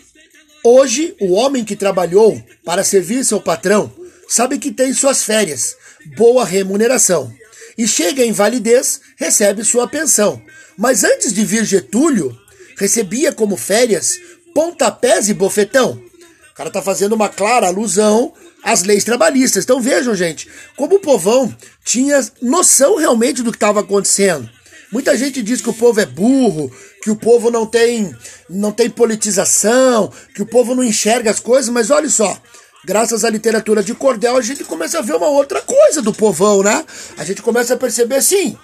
Hoje, 0.71 1.17
o 1.19 1.33
homem 1.33 1.65
que 1.65 1.75
trabalhou 1.75 2.45
para 2.63 2.85
servir 2.85 3.25
seu 3.25 3.41
patrão 3.41 3.91
sabe 4.29 4.59
que 4.59 4.71
tem 4.71 4.93
suas 4.93 5.25
férias, 5.25 5.75
boa 6.15 6.45
remuneração. 6.45 7.33
E 7.79 7.89
chega 7.89 8.23
em 8.23 8.33
validez, 8.33 9.01
recebe 9.17 9.65
sua 9.65 9.89
pensão. 9.89 10.43
Mas 10.77 11.05
antes 11.05 11.33
de 11.33 11.43
vir 11.43 11.65
Getúlio, 11.65 12.39
recebia 12.77 13.33
como 13.33 13.57
férias 13.57 14.21
pontapés 14.55 15.31
e 15.31 15.33
bofetão. 15.33 16.03
O 16.51 16.55
cara 16.55 16.71
tá 16.71 16.83
fazendo 16.83 17.15
uma 17.15 17.31
clara 17.31 17.69
alusão 17.69 18.35
às 18.63 18.83
leis 18.83 19.05
trabalhistas. 19.05 19.65
Então 19.65 19.81
vejam, 19.81 20.15
gente, 20.15 20.51
como 20.77 20.97
o 20.97 21.01
povão 21.01 21.51
tinha 21.83 22.23
noção 22.43 22.97
realmente 22.97 23.43
do 23.43 23.53
que 23.53 23.57
estava 23.57 23.81
acontecendo. 23.81 24.51
Muita 24.93 25.17
gente 25.17 25.43
diz 25.43 25.61
que 25.61 25.69
o 25.69 25.75
povo 25.75 26.01
é 26.01 26.07
burro, 26.07 26.73
que 27.03 27.11
o 27.11 27.17
povo 27.17 27.51
não 27.51 27.67
tem, 27.67 28.15
não 28.49 28.73
tem 28.73 28.89
politização, 28.89 30.13
que 30.35 30.43
o 30.43 30.47
povo 30.47 30.75
não 30.75 30.83
enxerga 30.83 31.31
as 31.31 31.41
coisas, 31.41 31.69
mas 31.69 31.91
olha 31.91 32.09
só, 32.09 32.41
graças 32.85 33.25
à 33.25 33.31
literatura 33.31 33.83
de 33.83 33.95
cordel, 33.95 34.37
a 34.37 34.43
gente 34.43 34.65
começa 34.65 34.99
a 34.99 35.03
ver 35.03 35.15
uma 35.15 35.29
outra 35.29 35.61
coisa 35.61 36.01
do 36.01 36.13
povão, 36.13 36.63
né? 36.63 36.85
A 37.17 37.25
gente 37.25 37.43
começa 37.43 37.75
a 37.75 37.77
perceber 37.77 38.17
assim. 38.17 38.57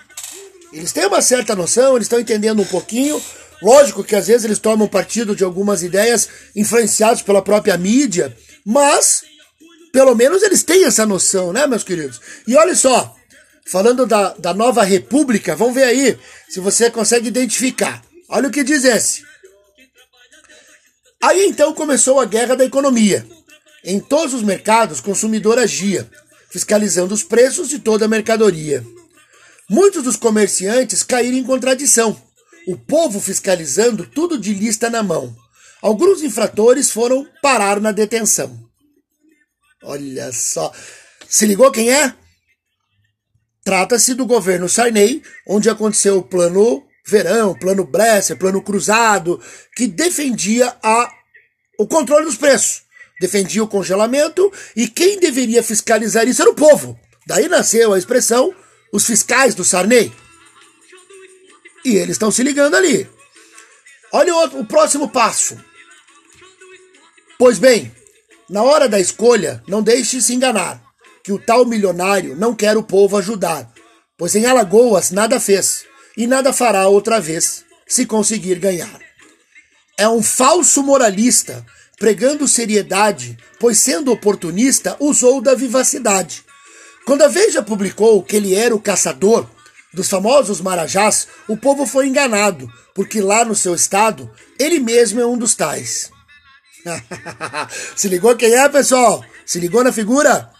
Eles 0.73 0.93
têm 0.93 1.07
uma 1.07 1.21
certa 1.21 1.55
noção, 1.55 1.95
eles 1.95 2.07
estão 2.07 2.19
entendendo 2.19 2.63
um 2.63 2.67
pouquinho, 2.67 3.21
Lógico 3.65 4.05
que 4.05 4.15
às 4.15 4.27
vezes 4.27 4.45
eles 4.45 4.59
tomam 4.59 4.87
partido 4.87 5.35
de 5.35 5.43
algumas 5.43 5.83
ideias 5.83 6.29
influenciados 6.55 7.23
pela 7.23 7.41
própria 7.41 7.79
mídia, 7.79 8.37
mas 8.63 9.23
pelo 9.91 10.15
menos 10.15 10.43
eles 10.43 10.63
têm 10.63 10.85
essa 10.85 11.07
noção, 11.07 11.51
né, 11.51 11.67
meus 11.67 11.83
queridos? 11.83 12.21
E 12.47 12.55
olha 12.57 12.75
só, 12.75 13.17
falando 13.67 14.07
da, 14.07 14.35
da 14.35 14.55
nova 14.55 14.83
república, 14.83 15.57
vamos 15.57 15.75
ver 15.75 15.85
aí 15.85 16.19
se 16.49 16.61
você 16.61 16.91
consegue 16.91 17.29
identificar. 17.29 18.03
Olha 18.29 18.49
o 18.49 18.51
que 18.51 18.65
diz 18.65 18.85
esse. 18.85 19.25
Aí 21.23 21.47
então 21.47 21.73
começou 21.75 22.21
a 22.21 22.25
guerra 22.25 22.55
da 22.55 22.65
economia. 22.65 23.27
Em 23.83 24.01
todos 24.01 24.35
os 24.35 24.43
mercados, 24.43 24.99
o 24.99 25.03
consumidor 25.03 25.59
agia, 25.59 26.09
fiscalizando 26.51 27.15
os 27.15 27.23
preços 27.23 27.69
de 27.69 27.79
toda 27.79 28.05
a 28.05 28.09
mercadoria. 28.09 28.85
Muitos 29.69 30.03
dos 30.03 30.17
comerciantes 30.17 31.03
caíram 31.03 31.39
em 31.39 31.45
contradição 31.45 32.21
o 32.67 32.77
povo 32.77 33.21
fiscalizando 33.21 34.07
tudo 34.07 34.39
de 34.39 34.55
lista 34.55 34.89
na 34.89 35.03
mão. 35.03 35.35
Alguns 35.83 36.23
infratores 36.23 36.91
foram 36.91 37.27
parar 37.43 37.81
na 37.81 37.93
detenção. 37.93 38.59
Olha 39.83 40.33
só. 40.33 40.73
Se 41.29 41.47
ligou 41.47 41.71
quem 41.71 41.93
é? 41.93 42.15
Trata-se 43.65 44.13
do 44.13 44.27
governo 44.27 44.69
Sarney, 44.69 45.23
onde 45.47 45.71
aconteceu 45.71 46.19
o 46.19 46.23
plano 46.23 46.87
Verão, 47.07 47.55
plano 47.55 47.85
Bresser, 47.85 48.37
plano 48.37 48.63
Cruzado, 48.63 49.41
que 49.75 49.87
defendia 49.87 50.77
a, 50.83 51.11
o 51.79 51.87
controle 51.87 52.27
dos 52.27 52.37
preços, 52.37 52.83
defendia 53.19 53.65
o 53.65 53.69
congelamento 53.69 54.53
e 54.77 54.87
quem 54.87 55.19
deveria 55.19 55.63
fiscalizar 55.63 56.29
isso 56.29 56.43
era 56.43 56.51
o 56.51 56.55
povo. 56.55 56.99
Daí 57.27 57.49
nasceu 57.49 57.95
a 57.95 57.99
expressão 57.99 58.55
os 58.93 59.07
fiscais 59.07 59.55
do 59.55 59.65
Sarney. 59.65 60.13
E 61.85 61.97
eles 61.97 62.13
estão 62.13 62.31
se 62.31 62.43
ligando 62.43 62.77
ali. 62.77 63.09
Olha 64.13 64.35
o, 64.35 64.39
outro, 64.39 64.61
o 64.61 64.67
próximo 64.67 65.09
passo. 65.09 65.59
Pois 67.39 67.59
bem, 67.59 67.93
na 68.49 68.63
hora 68.63 68.89
da 68.89 69.01
escolha, 69.01 69.63
não 69.67 69.83
deixe 69.83 70.21
se 70.21 70.35
enganar, 70.35 70.84
que 71.25 71.33
o 71.33 71.39
tal 71.39 71.65
milionário 71.65 72.37
não 72.37 72.55
quer 72.55 72.77
o 72.77 72.83
povo 72.83 73.17
ajudar, 73.17 73.73
pois 74.17 74.37
em 74.37 74.45
Alagoas 74.45 75.11
nada 75.11 75.41
fez 75.41 75.87
e 76.17 76.27
nada 76.27 76.53
fará 76.53 76.87
outra 76.87 77.19
vez, 77.19 77.65
se 77.89 78.05
conseguir 78.05 78.59
ganhar. 78.59 79.01
É 79.99 80.07
um 80.07 80.23
falso 80.23 80.83
moralista, 80.83 81.65
pregando 81.99 82.47
seriedade, 82.47 83.39
pois 83.59 83.79
sendo 83.79 84.13
oportunista, 84.13 84.97
usou 85.01 85.41
da 85.41 85.55
vivacidade. 85.55 86.45
Quando 87.07 87.23
a 87.23 87.29
Veja 87.29 87.63
publicou 87.63 88.23
que 88.23 88.37
ele 88.37 88.55
era 88.55 88.75
o 88.75 88.81
caçador, 88.81 89.49
dos 89.93 90.09
famosos 90.09 90.61
marajás, 90.61 91.29
o 91.49 91.57
povo 91.57 91.87
foi 91.87 92.09
enganado, 92.09 92.71
porque 92.95 93.21
lá 93.21 93.45
no 93.45 93.55
seu 93.55 93.75
estado, 93.75 94.31
ele 94.59 94.81
mesmo 94.81 95.21
é 95.21 95.27
um 95.27 95.39
dos 95.39 95.55
tais. 95.55 96.11
Se 97.97 98.09
ligou 98.09 98.37
quem 98.37 98.53
é, 98.55 98.69
pessoal? 98.69 99.25
Se 99.47 99.59
ligou 99.59 99.83
na 99.83 99.93
figura? 99.93 100.54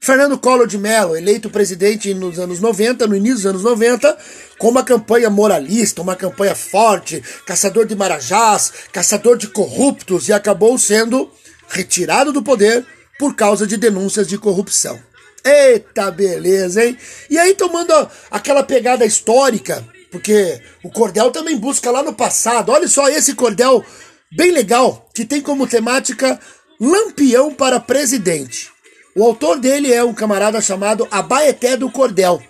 Fernando 0.00 0.38
Collor 0.38 0.66
de 0.66 0.78
Mello, 0.78 1.16
eleito 1.16 1.50
presidente 1.50 2.14
nos 2.14 2.38
anos 2.38 2.60
90, 2.60 3.06
no 3.06 3.16
início 3.16 3.36
dos 3.36 3.46
anos 3.46 3.62
90, 3.62 4.16
com 4.58 4.68
uma 4.68 4.84
campanha 4.84 5.28
moralista, 5.28 6.00
uma 6.00 6.14
campanha 6.14 6.54
forte, 6.54 7.22
caçador 7.44 7.86
de 7.86 7.96
marajás, 7.96 8.72
caçador 8.92 9.36
de 9.36 9.48
corruptos, 9.48 10.28
e 10.28 10.32
acabou 10.32 10.78
sendo 10.78 11.30
retirado 11.68 12.32
do 12.32 12.42
poder 12.42 12.86
por 13.18 13.34
causa 13.34 13.66
de 13.66 13.76
denúncias 13.76 14.28
de 14.28 14.38
corrupção. 14.38 15.00
Eita 15.44 16.10
beleza, 16.10 16.84
hein? 16.84 16.96
E 17.30 17.38
aí 17.38 17.54
tomando 17.54 17.92
aquela 18.30 18.62
pegada 18.62 19.04
histórica, 19.04 19.84
porque 20.10 20.60
o 20.82 20.90
cordel 20.90 21.30
também 21.30 21.56
busca 21.56 21.90
lá 21.90 22.02
no 22.02 22.12
passado. 22.12 22.70
Olha 22.70 22.88
só 22.88 23.08
esse 23.08 23.34
cordel 23.34 23.84
bem 24.32 24.52
legal, 24.52 25.08
que 25.14 25.24
tem 25.24 25.40
como 25.40 25.66
temática 25.66 26.38
Lampião 26.80 27.52
para 27.54 27.80
Presidente. 27.80 28.75
O 29.16 29.24
autor 29.24 29.58
dele 29.58 29.90
é 29.90 30.04
um 30.04 30.12
camarada 30.12 30.60
chamado 30.60 31.08
Abaeté 31.10 31.74
do 31.74 31.90
Cordel. 31.90 32.42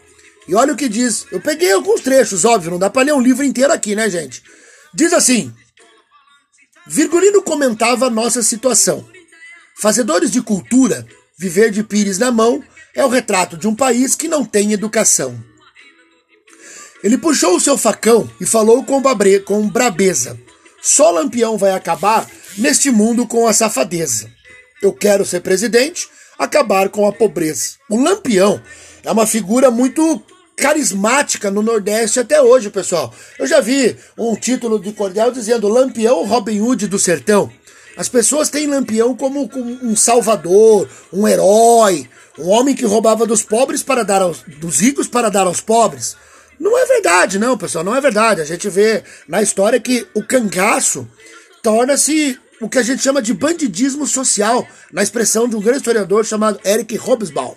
E 0.48 0.54
olha 0.56 0.72
o 0.72 0.76
que 0.76 0.88
diz. 0.88 1.24
Eu 1.30 1.40
peguei 1.40 1.70
alguns 1.70 2.00
trechos, 2.00 2.44
óbvio, 2.44 2.72
não 2.72 2.78
dá 2.78 2.90
para 2.90 3.02
ler 3.02 3.14
um 3.14 3.20
livro 3.20 3.44
inteiro 3.44 3.72
aqui, 3.72 3.94
né, 3.94 4.10
gente? 4.10 4.42
Diz 4.92 5.12
assim: 5.12 5.54
Virgulino 6.84 7.40
comentava 7.40 8.10
nossa 8.10 8.42
situação. 8.42 9.08
Fazedores 9.78 10.32
de 10.32 10.42
cultura, 10.42 11.06
viver 11.38 11.70
de 11.70 11.84
pires 11.84 12.18
na 12.18 12.32
mão, 12.32 12.60
é 12.96 13.04
o 13.04 13.08
retrato 13.08 13.56
de 13.56 13.68
um 13.68 13.74
país 13.74 14.16
que 14.16 14.26
não 14.26 14.44
tem 14.44 14.72
educação. 14.72 15.38
Ele 17.00 17.16
puxou 17.16 17.54
o 17.54 17.60
seu 17.60 17.78
facão 17.78 18.28
e 18.40 18.46
falou 18.46 18.82
com, 18.82 19.00
babre, 19.00 19.38
com 19.38 19.68
brabeza: 19.68 20.36
Só 20.82 21.12
Lampião 21.12 21.56
vai 21.56 21.70
acabar 21.70 22.28
neste 22.58 22.90
mundo 22.90 23.24
com 23.24 23.46
a 23.46 23.52
safadeza. 23.52 24.28
Eu 24.82 24.92
quero 24.92 25.24
ser 25.24 25.42
presidente, 25.42 26.08
acabar 26.38 26.88
com 26.88 27.06
a 27.06 27.12
pobreza. 27.12 27.76
O 27.88 28.02
Lampião 28.02 28.60
é 29.04 29.10
uma 29.10 29.26
figura 29.26 29.70
muito 29.70 30.22
carismática 30.56 31.50
no 31.50 31.62
Nordeste 31.62 32.18
até 32.18 32.40
hoje, 32.40 32.70
pessoal. 32.70 33.12
Eu 33.38 33.46
já 33.46 33.60
vi 33.60 33.96
um 34.16 34.34
título 34.34 34.80
de 34.80 34.92
cordel 34.92 35.30
dizendo 35.30 35.68
Lampião 35.68 36.24
Robin 36.24 36.60
Hood 36.60 36.86
do 36.88 36.98
Sertão. 36.98 37.50
As 37.96 38.08
pessoas 38.08 38.50
têm 38.50 38.66
Lampião 38.66 39.14
como, 39.14 39.50
um 39.82 39.94
salvador, 39.94 40.88
um 41.12 41.26
herói, 41.26 42.08
um 42.38 42.48
homem 42.48 42.74
que 42.74 42.84
roubava 42.84 43.26
dos 43.26 43.42
pobres 43.42 43.82
para 43.82 44.02
dar 44.02 44.22
aos, 44.22 44.42
dos 44.58 44.80
ricos 44.80 45.08
para 45.08 45.30
dar 45.30 45.46
aos 45.46 45.60
pobres. 45.60 46.16
Não 46.58 46.78
é 46.78 46.86
verdade, 46.86 47.38
não, 47.38 47.56
pessoal, 47.56 47.84
não 47.84 47.94
é 47.94 48.00
verdade. 48.00 48.40
A 48.40 48.44
gente 48.44 48.68
vê 48.68 49.02
na 49.28 49.42
história 49.42 49.80
que 49.80 50.06
o 50.14 50.22
cangaço 50.22 51.06
torna-se 51.62 52.38
o 52.60 52.68
que 52.68 52.78
a 52.78 52.82
gente 52.82 53.02
chama 53.02 53.20
de 53.20 53.34
bandidismo 53.34 54.06
social, 54.06 54.66
na 54.92 55.02
expressão 55.02 55.48
de 55.48 55.56
um 55.56 55.60
grande 55.60 55.78
historiador 55.78 56.24
chamado 56.24 56.60
Eric 56.64 56.96
Hobsbawm. 56.96 57.54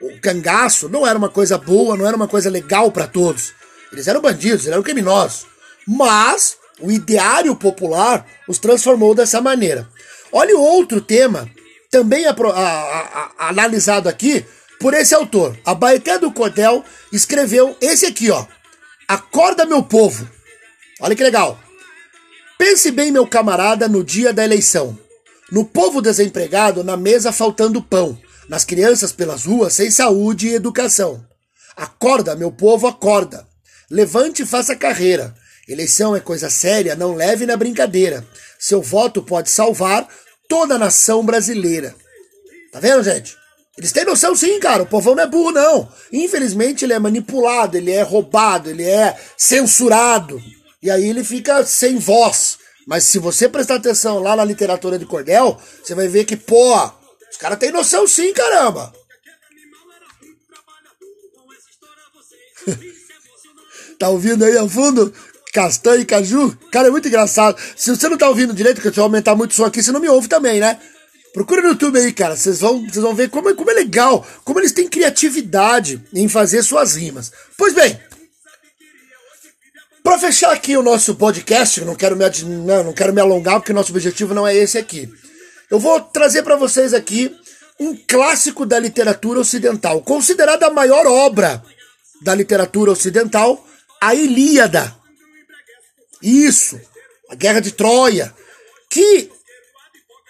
O 0.00 0.20
cangaço 0.20 0.88
não 0.88 1.06
era 1.06 1.18
uma 1.18 1.28
coisa 1.28 1.58
boa, 1.58 1.96
não 1.96 2.06
era 2.06 2.16
uma 2.16 2.28
coisa 2.28 2.48
legal 2.48 2.90
para 2.90 3.06
todos. 3.06 3.52
Eles 3.92 4.08
eram 4.08 4.20
bandidos, 4.20 4.62
eles 4.62 4.72
eram 4.72 4.82
criminosos. 4.82 5.46
Mas 5.86 6.56
o 6.80 6.90
ideário 6.90 7.54
popular 7.56 8.26
os 8.48 8.58
transformou 8.58 9.14
dessa 9.14 9.40
maneira. 9.40 9.88
Olha 10.32 10.56
outro 10.56 11.00
tema, 11.00 11.50
também 11.90 12.26
a, 12.26 12.30
a, 12.30 13.32
a, 13.38 13.48
analisado 13.48 14.08
aqui 14.08 14.44
por 14.78 14.94
esse 14.94 15.14
autor. 15.14 15.58
A 15.64 15.74
Baeté 15.74 16.18
do 16.18 16.32
Cordel 16.32 16.84
escreveu 17.12 17.76
esse 17.80 18.06
aqui, 18.06 18.30
ó. 18.30 18.46
Acorda, 19.06 19.66
meu 19.66 19.82
povo. 19.82 20.28
Olha 21.00 21.16
que 21.16 21.22
legal. 21.22 21.58
Pense 22.60 22.90
bem, 22.90 23.10
meu 23.10 23.26
camarada, 23.26 23.88
no 23.88 24.04
dia 24.04 24.34
da 24.34 24.44
eleição. 24.44 24.94
No 25.50 25.64
povo 25.64 26.02
desempregado, 26.02 26.84
na 26.84 26.94
mesa 26.94 27.32
faltando 27.32 27.80
pão. 27.80 28.20
Nas 28.50 28.66
crianças 28.66 29.12
pelas 29.12 29.46
ruas, 29.46 29.72
sem 29.72 29.90
saúde 29.90 30.48
e 30.48 30.54
educação. 30.54 31.24
Acorda, 31.74 32.36
meu 32.36 32.52
povo, 32.52 32.86
acorda. 32.86 33.48
Levante 33.90 34.42
e 34.42 34.46
faça 34.46 34.76
carreira. 34.76 35.34
Eleição 35.66 36.14
é 36.14 36.20
coisa 36.20 36.50
séria, 36.50 36.94
não 36.94 37.14
leve 37.14 37.46
na 37.46 37.56
brincadeira. 37.56 38.26
Seu 38.58 38.82
voto 38.82 39.22
pode 39.22 39.48
salvar 39.48 40.06
toda 40.46 40.74
a 40.74 40.78
nação 40.78 41.24
brasileira. 41.24 41.94
Tá 42.70 42.78
vendo, 42.78 43.02
gente? 43.02 43.38
Eles 43.78 43.90
têm 43.90 44.04
noção 44.04 44.36
sim, 44.36 44.60
cara. 44.60 44.82
O 44.82 44.86
povão 44.86 45.14
não 45.14 45.22
é 45.22 45.26
burro, 45.26 45.50
não. 45.50 45.88
Infelizmente, 46.12 46.84
ele 46.84 46.92
é 46.92 46.98
manipulado, 46.98 47.78
ele 47.78 47.90
é 47.90 48.02
roubado, 48.02 48.68
ele 48.68 48.84
é 48.84 49.18
censurado. 49.34 50.38
E 50.82 50.90
aí 50.90 51.08
ele 51.08 51.22
fica 51.22 51.64
sem 51.64 51.98
voz. 51.98 52.58
Mas 52.86 53.04
se 53.04 53.18
você 53.18 53.48
prestar 53.48 53.76
atenção 53.76 54.18
lá 54.18 54.34
na 54.34 54.44
literatura 54.44 54.98
de 54.98 55.06
cordel, 55.06 55.60
você 55.82 55.94
vai 55.94 56.08
ver 56.08 56.24
que, 56.24 56.36
pô, 56.36 56.74
os 57.30 57.36
caras 57.38 57.58
têm 57.58 57.70
noção 57.70 58.06
sim, 58.06 58.32
caramba. 58.32 58.92
tá 63.98 64.08
ouvindo 64.08 64.44
aí 64.44 64.56
ao 64.56 64.68
fundo? 64.68 65.12
Castanha 65.52 66.02
e 66.02 66.04
caju? 66.04 66.56
Cara, 66.72 66.88
é 66.88 66.90
muito 66.90 67.08
engraçado. 67.08 67.60
Se 67.76 67.90
você 67.90 68.08
não 68.08 68.16
tá 68.16 68.28
ouvindo 68.28 68.54
direito, 68.54 68.80
que 68.80 68.88
eu 68.88 68.92
vou 68.92 69.04
aumentar 69.04 69.34
muito 69.34 69.50
o 69.50 69.54
som 69.54 69.64
aqui, 69.64 69.82
você 69.82 69.92
não 69.92 70.00
me 70.00 70.08
ouve 70.08 70.28
também, 70.28 70.60
né? 70.60 70.78
Procura 71.32 71.62
no 71.62 71.68
YouTube 71.68 71.98
aí, 71.98 72.12
cara. 72.12 72.36
Vocês 72.36 72.60
vão, 72.60 72.80
vocês 72.82 73.02
vão 73.02 73.14
ver 73.14 73.30
como, 73.30 73.50
é, 73.50 73.54
como 73.54 73.70
é 73.70 73.74
legal, 73.74 74.26
como 74.44 74.58
eles 74.58 74.72
têm 74.72 74.88
criatividade 74.88 76.02
em 76.12 76.28
fazer 76.28 76.62
suas 76.62 76.96
rimas. 76.96 77.30
Pois 77.56 77.72
bem, 77.72 78.00
para 80.02 80.18
fechar 80.18 80.52
aqui 80.52 80.76
o 80.76 80.82
nosso 80.82 81.14
podcast, 81.14 81.82
não 81.84 81.94
quero 81.94 82.16
me, 82.16 82.24
não, 82.64 82.84
não 82.84 82.92
quero 82.92 83.12
me 83.12 83.20
alongar 83.20 83.60
porque 83.60 83.72
nosso 83.72 83.92
objetivo 83.92 84.34
não 84.34 84.46
é 84.46 84.54
esse 84.54 84.78
aqui. 84.78 85.08
Eu 85.70 85.78
vou 85.78 86.00
trazer 86.00 86.42
para 86.42 86.56
vocês 86.56 86.94
aqui 86.94 87.34
um 87.78 87.96
clássico 87.96 88.66
da 88.66 88.78
literatura 88.78 89.40
ocidental, 89.40 90.02
considerada 90.02 90.66
a 90.66 90.70
maior 90.70 91.06
obra 91.06 91.62
da 92.22 92.34
literatura 92.34 92.92
ocidental, 92.92 93.66
a 94.00 94.14
Ilíada. 94.14 94.94
Isso, 96.22 96.78
a 97.28 97.34
Guerra 97.34 97.60
de 97.60 97.72
Troia, 97.72 98.34
que 98.88 99.30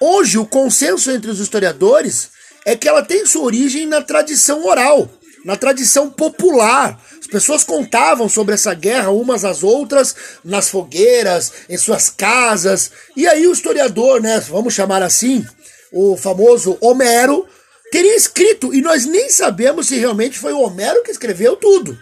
hoje 0.01 0.39
o 0.39 0.47
consenso 0.47 1.11
entre 1.11 1.31
os 1.31 1.41
historiadores 1.41 2.31
é 2.65 2.77
que 2.77 2.89
ela 2.89 3.03
tem 3.03 3.27
sua 3.27 3.43
origem 3.43 3.87
na 3.87 4.03
tradição 4.03 4.65
oral, 4.65 5.11
na 5.45 5.57
tradição 5.57 6.11
popular, 6.11 7.01
pessoas 7.31 7.65
contavam 7.65 8.29
sobre 8.29 8.55
essa 8.55 8.75
guerra 8.75 9.11
umas 9.11 9.45
às 9.45 9.63
outras, 9.63 10.15
nas 10.45 10.69
fogueiras, 10.69 11.53
em 11.69 11.79
suas 11.79 12.11
casas. 12.11 12.91
E 13.17 13.27
aí 13.27 13.47
o 13.47 13.53
historiador, 13.53 14.21
né, 14.21 14.41
vamos 14.41 14.75
chamar 14.75 15.03
assim, 15.03 15.47
o 15.93 16.17
famoso 16.17 16.77
Homero, 16.81 17.47
teria 17.91 18.17
escrito, 18.17 18.75
e 18.75 18.83
nós 18.83 19.07
nem 19.07 19.31
sabemos 19.31 19.87
se 19.89 19.97
realmente 19.97 20.39
foi 20.39 20.53
o 20.53 20.61
Homero 20.61 21.03
que 21.03 21.11
escreveu 21.11 21.57
tudo. 21.57 21.99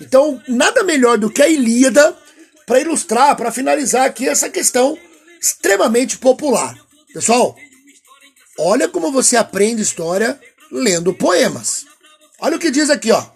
Então, 0.00 0.42
nada 0.48 0.82
melhor 0.82 1.16
do 1.16 1.30
que 1.30 1.42
a 1.42 1.48
Ilíada 1.48 2.16
para 2.66 2.80
ilustrar, 2.80 3.36
para 3.36 3.52
finalizar 3.52 4.04
aqui 4.04 4.28
essa 4.28 4.50
questão 4.50 4.98
extremamente 5.40 6.18
popular. 6.18 6.76
Pessoal, 7.14 7.56
olha 8.58 8.88
como 8.88 9.12
você 9.12 9.36
aprende 9.36 9.80
história 9.80 10.38
lendo 10.70 11.14
poemas. 11.14 11.86
Olha 12.38 12.56
o 12.56 12.60
que 12.60 12.70
diz 12.70 12.90
aqui, 12.90 13.10
ó 13.10 13.35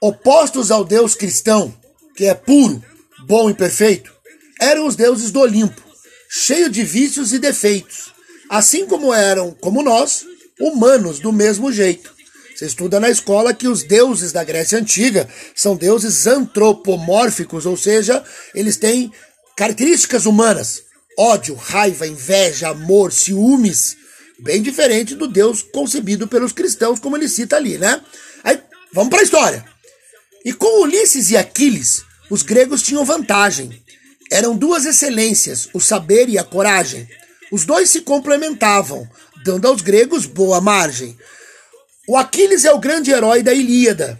opostos 0.00 0.70
ao 0.70 0.84
Deus 0.84 1.14
cristão, 1.14 1.74
que 2.16 2.24
é 2.24 2.34
puro, 2.34 2.82
bom 3.26 3.50
e 3.50 3.54
perfeito, 3.54 4.10
eram 4.58 4.86
os 4.86 4.96
deuses 4.96 5.30
do 5.30 5.40
Olimpo, 5.40 5.82
cheio 6.28 6.70
de 6.70 6.82
vícios 6.82 7.32
e 7.32 7.38
defeitos, 7.38 8.12
assim 8.48 8.86
como 8.86 9.12
eram, 9.12 9.52
como 9.60 9.82
nós, 9.82 10.24
humanos 10.58 11.20
do 11.20 11.32
mesmo 11.32 11.70
jeito. 11.70 12.12
Você 12.54 12.66
estuda 12.66 13.00
na 13.00 13.08
escola 13.08 13.54
que 13.54 13.68
os 13.68 13.82
deuses 13.82 14.32
da 14.32 14.44
Grécia 14.44 14.78
Antiga 14.78 15.28
são 15.54 15.76
deuses 15.76 16.26
antropomórficos, 16.26 17.64
ou 17.64 17.76
seja, 17.76 18.22
eles 18.54 18.76
têm 18.76 19.10
características 19.56 20.26
humanas: 20.26 20.82
ódio, 21.18 21.54
raiva, 21.54 22.06
inveja, 22.06 22.68
amor, 22.68 23.12
ciúmes, 23.12 23.96
bem 24.38 24.60
diferente 24.60 25.14
do 25.14 25.26
Deus 25.26 25.62
concebido 25.62 26.28
pelos 26.28 26.52
cristãos, 26.52 27.00
como 27.00 27.16
ele 27.16 27.28
cita 27.28 27.56
ali, 27.56 27.78
né? 27.78 28.02
Aí, 28.44 28.60
vamos 28.92 29.08
para 29.08 29.20
a 29.20 29.24
história. 29.24 29.69
E 30.44 30.52
com 30.52 30.82
Ulisses 30.82 31.30
e 31.30 31.36
Aquiles, 31.36 32.02
os 32.30 32.42
gregos 32.42 32.82
tinham 32.82 33.04
vantagem. 33.04 33.70
Eram 34.30 34.56
duas 34.56 34.86
excelências, 34.86 35.68
o 35.74 35.80
saber 35.80 36.28
e 36.28 36.38
a 36.38 36.44
coragem. 36.44 37.06
Os 37.52 37.66
dois 37.66 37.90
se 37.90 38.00
complementavam, 38.00 39.06
dando 39.44 39.68
aos 39.68 39.82
gregos 39.82 40.24
boa 40.24 40.60
margem. 40.60 41.16
O 42.08 42.16
Aquiles 42.16 42.64
é 42.64 42.72
o 42.72 42.78
grande 42.78 43.10
herói 43.10 43.42
da 43.42 43.52
Ilíada. 43.52 44.18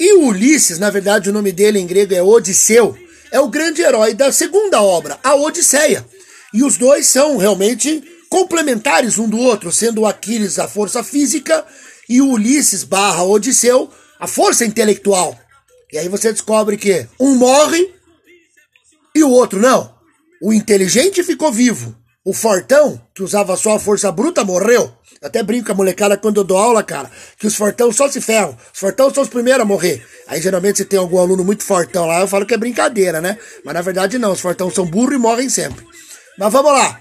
E 0.00 0.14
o 0.14 0.26
Ulisses, 0.26 0.78
na 0.78 0.90
verdade 0.90 1.30
o 1.30 1.32
nome 1.32 1.52
dele 1.52 1.78
em 1.78 1.86
grego 1.86 2.14
é 2.14 2.22
Odisseu, 2.22 2.96
é 3.30 3.38
o 3.38 3.48
grande 3.48 3.82
herói 3.82 4.14
da 4.14 4.32
segunda 4.32 4.82
obra, 4.82 5.18
a 5.22 5.36
Odisseia. 5.36 6.04
E 6.52 6.64
os 6.64 6.76
dois 6.76 7.06
são 7.06 7.36
realmente 7.36 8.02
complementares 8.28 9.16
um 9.18 9.28
do 9.28 9.38
outro, 9.38 9.70
sendo 9.70 10.00
o 10.00 10.06
Aquiles 10.06 10.58
a 10.58 10.66
força 10.66 11.04
física 11.04 11.64
e 12.08 12.20
o 12.20 12.30
Ulisses 12.30 12.82
barra 12.82 13.22
Odisseu 13.22 13.90
a 14.18 14.26
força 14.26 14.64
intelectual. 14.64 15.38
E 15.92 15.98
aí 15.98 16.08
você 16.08 16.32
descobre 16.32 16.76
que 16.76 17.06
um 17.20 17.34
morre 17.34 17.92
e 19.14 19.22
o 19.22 19.30
outro 19.30 19.60
não. 19.60 19.94
O 20.40 20.52
inteligente 20.52 21.22
ficou 21.22 21.52
vivo. 21.52 21.94
O 22.24 22.32
fortão, 22.32 23.00
que 23.14 23.22
usava 23.22 23.56
só 23.56 23.76
a 23.76 23.80
força 23.80 24.10
bruta, 24.10 24.44
morreu. 24.44 24.92
Eu 25.20 25.28
até 25.28 25.42
brinco 25.42 25.66
com 25.66 25.72
a 25.72 25.74
molecada 25.74 26.16
quando 26.16 26.38
eu 26.38 26.44
dou 26.44 26.56
aula, 26.56 26.82
cara, 26.82 27.10
que 27.38 27.46
os 27.46 27.54
fortão 27.54 27.92
só 27.92 28.08
se 28.08 28.20
ferram. 28.20 28.56
Os 28.72 28.80
fortão 28.80 29.12
são 29.12 29.22
os 29.22 29.28
primeiros 29.28 29.62
a 29.62 29.64
morrer. 29.64 30.04
Aí 30.26 30.40
geralmente 30.40 30.78
se 30.78 30.84
tem 30.84 30.98
algum 30.98 31.18
aluno 31.18 31.44
muito 31.44 31.62
fortão 31.62 32.06
lá, 32.06 32.20
eu 32.20 32.28
falo 32.28 32.46
que 32.46 32.54
é 32.54 32.56
brincadeira, 32.56 33.20
né? 33.20 33.38
Mas 33.64 33.74
na 33.74 33.82
verdade 33.82 34.18
não, 34.18 34.32
os 34.32 34.40
fortão 34.40 34.70
são 34.70 34.86
burros 34.86 35.14
e 35.14 35.18
morrem 35.18 35.48
sempre. 35.48 35.84
Mas 36.38 36.52
vamos 36.52 36.72
lá. 36.72 37.00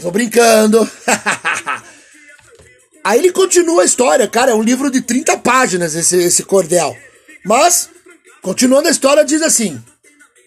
Tô 0.00 0.10
brincando. 0.10 0.88
Aí 3.04 3.18
ele 3.18 3.32
continua 3.32 3.82
a 3.82 3.86
história, 3.86 4.28
cara, 4.28 4.52
é 4.52 4.54
um 4.54 4.62
livro 4.62 4.90
de 4.90 5.00
30 5.00 5.38
páginas 5.38 5.94
esse, 5.94 6.16
esse 6.16 6.44
cordel. 6.44 6.96
Mas 7.44 7.90
Continuando 8.42 8.88
a 8.88 8.90
história, 8.90 9.24
diz 9.24 9.40
assim: 9.40 9.80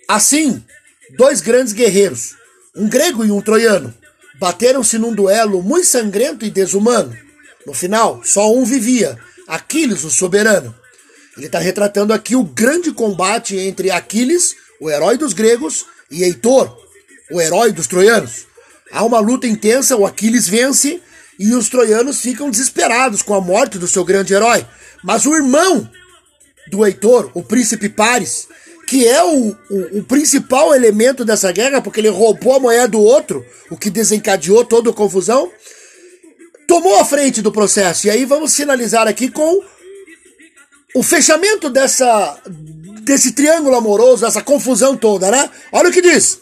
Assim, 0.07 0.61
dois 1.17 1.39
grandes 1.39 1.71
guerreiros, 1.71 2.35
um 2.75 2.89
grego 2.89 3.23
e 3.23 3.31
um 3.31 3.41
troiano, 3.41 3.93
bateram-se 4.37 4.97
num 4.97 5.13
duelo 5.13 5.63
muito 5.63 5.87
sangrento 5.87 6.45
e 6.45 6.51
desumano. 6.51 7.15
No 7.65 7.73
final, 7.73 8.21
só 8.23 8.53
um 8.53 8.65
vivia, 8.65 9.17
Aquiles, 9.47 10.03
o 10.03 10.11
soberano. 10.11 10.75
Ele 11.37 11.45
está 11.45 11.57
retratando 11.57 12.13
aqui 12.13 12.35
o 12.35 12.43
grande 12.43 12.91
combate 12.91 13.57
entre 13.57 13.89
Aquiles, 13.89 14.55
o 14.79 14.89
herói 14.89 15.17
dos 15.17 15.31
gregos, 15.31 15.85
e 16.11 16.23
Heitor, 16.23 16.77
o 17.31 17.39
herói 17.39 17.71
dos 17.71 17.87
troianos. 17.87 18.45
Há 18.91 19.03
uma 19.05 19.19
luta 19.19 19.47
intensa, 19.47 19.95
o 19.95 20.05
Aquiles 20.05 20.47
vence 20.47 21.01
e 21.39 21.53
os 21.53 21.69
troianos 21.69 22.19
ficam 22.19 22.49
desesperados 22.49 23.21
com 23.21 23.33
a 23.33 23.41
morte 23.41 23.77
do 23.77 23.87
seu 23.87 24.03
grande 24.03 24.33
herói. 24.33 24.65
Mas 25.03 25.25
o 25.25 25.33
irmão 25.33 25.89
do 26.67 26.85
Heitor, 26.85 27.31
o 27.33 27.43
príncipe 27.43 27.89
Paris, 27.89 28.47
que 28.87 29.07
é 29.07 29.23
o, 29.23 29.55
o, 29.69 29.99
o, 29.99 30.03
principal 30.03 30.73
elemento 30.73 31.25
dessa 31.25 31.51
guerra, 31.51 31.81
porque 31.81 31.99
ele 31.99 32.09
roubou 32.09 32.55
a 32.55 32.59
moeda 32.59 32.87
do 32.87 32.99
outro, 32.99 33.45
o 33.69 33.77
que 33.77 33.89
desencadeou 33.89 34.63
toda 34.63 34.89
a 34.89 34.93
confusão, 34.93 35.51
tomou 36.67 36.99
a 36.99 37.05
frente 37.05 37.41
do 37.41 37.51
processo. 37.51 38.07
E 38.07 38.09
aí 38.09 38.25
vamos 38.25 38.55
finalizar 38.55 39.07
aqui 39.07 39.29
com 39.29 39.61
o 40.93 41.03
fechamento 41.03 41.69
dessa 41.69 42.39
desse 43.01 43.33
triângulo 43.33 43.75
amoroso, 43.75 44.25
essa 44.25 44.41
confusão 44.41 44.97
toda, 44.97 45.29
né? 45.29 45.47
Olha 45.71 45.89
o 45.89 45.93
que 45.93 46.01
diz. 46.01 46.39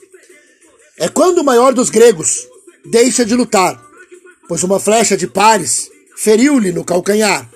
É 0.98 1.10
quando 1.10 1.40
o 1.40 1.44
maior 1.44 1.74
dos 1.74 1.90
gregos 1.90 2.48
deixa 2.86 3.26
de 3.26 3.36
lutar, 3.36 3.82
pois 4.48 4.64
uma 4.64 4.80
flecha 4.80 5.18
de 5.18 5.28
Pares 5.28 5.90
feriu-lhe 6.16 6.72
no 6.72 6.86
calcanhar. 6.86 7.50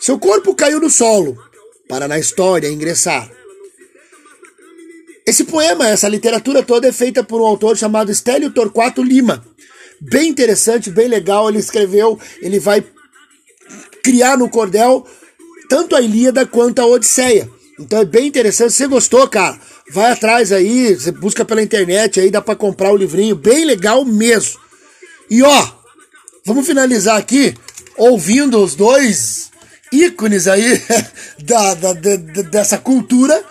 Seu 0.00 0.18
corpo 0.18 0.54
caiu 0.54 0.80
no 0.80 0.88
solo, 0.88 1.36
para 1.88 2.08
na 2.08 2.18
história 2.18 2.68
ingressar. 2.68 3.30
Esse 5.26 5.44
poema, 5.44 5.88
essa 5.88 6.08
literatura 6.08 6.62
toda 6.62 6.88
é 6.88 6.92
feita 6.92 7.24
por 7.24 7.40
um 7.40 7.46
autor 7.46 7.76
chamado 7.76 8.14
Stélio 8.14 8.50
Torquato 8.52 9.02
Lima. 9.02 9.44
Bem 10.00 10.28
interessante, 10.28 10.90
bem 10.90 11.08
legal. 11.08 11.48
Ele 11.48 11.58
escreveu, 11.58 12.18
ele 12.40 12.60
vai 12.60 12.84
criar 14.02 14.36
no 14.38 14.48
cordel 14.48 15.04
tanto 15.68 15.96
a 15.96 16.00
Ilíada 16.00 16.46
quanto 16.46 16.80
a 16.80 16.86
Odisseia. 16.86 17.50
Então 17.78 18.00
é 18.00 18.04
bem 18.04 18.28
interessante. 18.28 18.72
Se 18.72 18.78
você 18.78 18.86
gostou, 18.86 19.28
cara, 19.28 19.58
vai 19.90 20.12
atrás 20.12 20.52
aí, 20.52 20.94
você 20.94 21.10
busca 21.10 21.44
pela 21.44 21.62
internet 21.62 22.20
aí, 22.20 22.30
dá 22.30 22.40
para 22.40 22.54
comprar 22.54 22.92
o 22.92 22.96
livrinho, 22.96 23.34
bem 23.34 23.64
legal 23.64 24.04
mesmo. 24.04 24.60
E 25.28 25.42
ó, 25.42 25.68
vamos 26.44 26.66
finalizar 26.66 27.16
aqui 27.16 27.52
ouvindo 27.96 28.62
os 28.62 28.76
dois 28.76 29.50
ícones 30.04 30.46
aí 30.46 30.82
da, 31.42 31.74
da, 31.74 31.92
dessa 31.92 32.78
cultura 32.78 33.44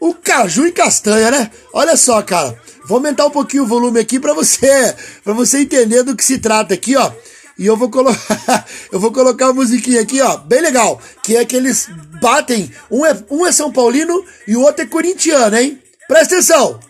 o 0.00 0.14
caju 0.14 0.66
e 0.66 0.72
castanha, 0.72 1.30
né? 1.30 1.50
Olha 1.72 1.96
só, 1.96 2.22
cara. 2.22 2.58
Vou 2.86 2.96
aumentar 2.96 3.26
um 3.26 3.30
pouquinho 3.30 3.64
o 3.64 3.66
volume 3.66 4.00
aqui 4.00 4.18
para 4.18 4.32
você, 4.32 4.94
para 5.22 5.32
você 5.32 5.58
entender 5.58 6.02
do 6.02 6.16
que 6.16 6.24
se 6.24 6.38
trata 6.38 6.74
aqui, 6.74 6.96
ó. 6.96 7.12
E 7.58 7.66
eu 7.66 7.76
vou 7.76 7.90
colocar, 7.90 8.66
eu 8.92 9.00
vou 9.00 9.12
colocar 9.12 9.48
a 9.48 9.52
musiquinha 9.52 10.00
aqui, 10.00 10.20
ó, 10.20 10.36
bem 10.36 10.60
legal, 10.60 11.00
que 11.22 11.36
é 11.36 11.44
que 11.44 11.56
eles 11.56 11.88
batem, 12.20 12.70
um 12.90 13.04
é, 13.04 13.16
um 13.28 13.44
é 13.44 13.50
São 13.50 13.72
Paulino 13.72 14.24
e 14.46 14.56
o 14.56 14.62
outro 14.62 14.84
é 14.84 14.86
corintiano, 14.86 15.56
hein? 15.56 15.82
Presta 16.06 16.36
atenção. 16.36 16.80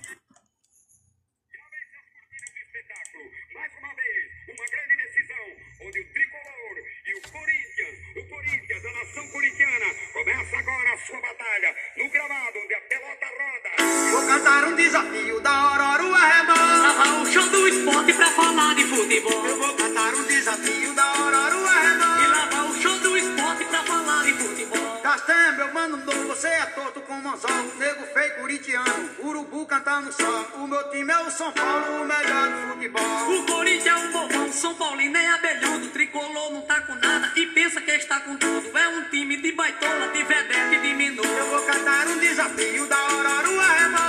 Desafio 14.79 15.41
da 15.41 15.51
Aurora 15.51 16.05
Arrebol. 16.05 16.57
Lavar 16.57 17.21
o 17.21 17.27
show 17.27 17.43
do 17.51 17.69
esporte 17.69 18.13
pra 18.15 18.27
falar 18.27 18.75
de 18.77 18.85
futebol. 18.85 19.47
Eu 19.47 19.59
vou 19.59 19.75
cantar 19.75 20.15
um 20.15 20.25
desafio 20.25 20.95
da 20.95 21.03
Aurora 21.03 21.57
Arrebol. 21.57 22.23
E 22.23 22.27
lavar 22.29 22.71
o 22.71 22.75
show 22.81 22.99
do 23.01 23.17
esporte 23.17 23.65
pra 23.65 23.83
falar 23.83 24.25
de 24.25 24.33
futebol. 24.35 25.01
Castanha, 25.03 25.53
meu 25.53 25.75
mano 25.75 25.97
novo, 25.97 26.29
você 26.29 26.47
é 26.47 26.67
torto 26.67 27.01
com 27.01 27.15
mozão. 27.15 27.51
Nego 27.77 28.05
feio 28.15 28.35
corintiano, 28.37 29.11
urubu 29.19 29.67
cantando 29.67 30.13
só. 30.13 30.47
O 30.55 30.69
meu 30.69 30.91
time 30.91 31.13
é 31.13 31.19
o 31.23 31.31
São 31.31 31.51
Paulo, 31.51 32.03
o 32.03 32.05
melhor 32.07 32.49
do 32.49 32.73
futebol. 32.73 33.35
O 33.35 33.47
Corinthians 33.47 33.87
é 33.87 33.95
um 33.97 34.13
bobão, 34.13 34.53
São 34.53 34.75
Paulino 34.77 35.17
é 35.17 35.27
abelhudo. 35.27 35.89
Tricolor 35.89 36.53
não 36.53 36.63
tá 36.63 36.81
com 36.83 36.95
nada 36.95 37.33
e 37.35 37.47
pensa 37.47 37.81
que 37.81 37.91
está 37.91 38.21
com 38.21 38.37
tudo. 38.37 38.79
É 38.79 38.89
um 38.89 39.03
time 39.11 39.39
de 39.39 39.51
baitola, 39.53 40.09
de 40.09 40.23
vedete 40.23 40.79
de 40.81 40.95
minuto. 40.95 41.29
Eu 41.29 41.47
vou 41.51 41.63
cantar 41.63 42.07
um 42.07 42.19
desafio 42.19 42.87
da 42.87 42.97
Aurora 42.97 43.49
Arrebol. 43.61 44.08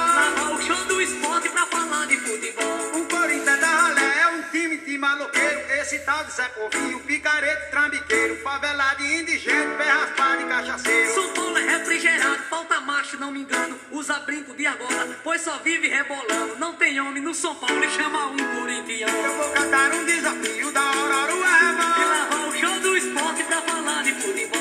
De 6.26 6.34
Zé 6.34 6.44
Povinho, 6.50 7.00
picareta, 7.00 7.68
trambiqueiro. 7.72 8.36
Favelado 8.44 9.02
e 9.02 9.22
indigente, 9.22 9.78
pé 9.78 9.86
raspado 9.86 10.42
e 10.42 10.46
cachaceiro. 10.46 11.14
São 11.14 11.34
Paulo 11.34 11.58
é 11.58 11.62
refrigerado, 11.78 12.44
falta 12.50 12.82
macho, 12.82 13.18
não 13.18 13.32
me 13.32 13.42
engano. 13.42 13.80
Usa 13.92 14.20
brinco 14.20 14.54
de 14.54 14.68
agora, 14.68 15.18
pois 15.24 15.42
só 15.42 15.58
vive 15.60 15.88
rebolando. 15.88 16.58
Não 16.58 16.74
tem 16.76 17.00
homem 17.00 17.24
no 17.24 17.34
São 17.34 17.56
Paulo 17.56 17.82
e 17.84 17.90
chama 17.90 18.28
um 18.28 18.38
corintiano. 18.38 19.18
Eu 19.18 19.34
vou 19.38 19.50
cantar 19.54 19.94
um 19.94 20.06
desafio 20.06 20.72
da 20.74 20.82
Aurora 20.82 21.32
E 21.32 21.44
Arrebol. 21.44 22.10
lavar 22.10 22.50
o 22.50 22.58
show 22.58 22.80
do 22.82 22.98
esporte 22.98 23.44
pra 23.46 23.62
falar 23.62 24.04
de 24.04 24.14
futebol. 24.14 24.59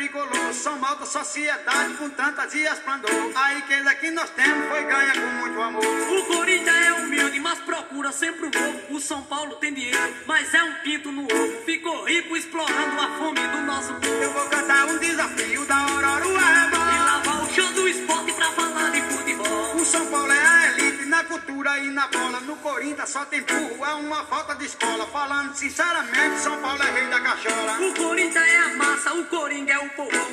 Tricolor. 0.00 0.54
São 0.54 0.78
mal 0.78 0.96
da 0.96 1.04
sociedade 1.04 1.94
com 1.94 2.08
tantas 2.08 2.54
e 2.54 2.62
esplendor. 2.64 3.10
A 3.34 3.48
riqueza 3.50 3.94
que 3.96 4.10
nós 4.10 4.30
temos 4.30 4.68
foi 4.68 4.82
ganha 4.84 5.12
com 5.12 5.26
muito 5.40 5.60
amor. 5.60 5.84
O 5.84 6.24
Corinthians 6.24 6.86
é 6.86 6.92
humilde, 6.94 7.38
mas 7.38 7.58
procura 7.60 8.10
sempre 8.10 8.46
o 8.46 8.50
novo. 8.50 8.94
O 8.96 9.00
São 9.00 9.22
Paulo 9.22 9.56
tem 9.56 9.74
dinheiro, 9.74 10.14
mas 10.26 10.52
é 10.54 10.64
um 10.64 10.72
pinto 10.82 11.12
no 11.12 11.24
ovo. 11.24 11.64
Ficou 11.66 12.04
rico 12.04 12.34
explorando 12.36 12.98
a 13.00 13.08
fome 13.18 13.46
do 13.48 13.60
nosso 13.62 13.92
Eu 13.92 14.00
povo. 14.00 14.32
vou 14.32 14.48
cantar 14.48 14.86
um 14.86 14.98
desafio 14.98 15.66
da 15.66 15.76
Aurora 15.76 16.26
E 16.26 16.36
Arrebol. 16.36 16.80
lavar 16.80 17.42
o 17.44 17.52
show 17.54 17.72
do 17.72 17.86
esporte 17.88 18.32
pra 18.32 18.50
falar 18.52 18.90
de 18.90 19.02
futebol. 19.02 19.76
O 19.76 19.84
São 19.84 20.06
Paulo 20.06 20.32
é 20.32 20.46
a 20.46 20.66
elite 20.78 21.04
na 21.06 21.24
cultura 21.24 21.78
e 21.78 21.88
na 21.90 22.06
bola. 22.08 22.40
No 22.40 22.56
Corinthians 22.56 23.10
só 23.10 23.24
tem 23.26 23.42
burro, 23.42 23.84
é 23.84 23.94
uma 23.94 24.24
falta 24.24 24.54
de 24.54 24.64
escola. 24.64 25.06
Falando 25.08 25.54
sinceramente, 25.54 26.40
São 26.40 26.56
Paulo 26.62 26.82
é 26.82 26.90
rei 26.90 27.06
da 27.08 27.20
cachola. 27.20 27.78
O 27.80 27.94
Corinthians 27.94 28.44
é 28.46 28.59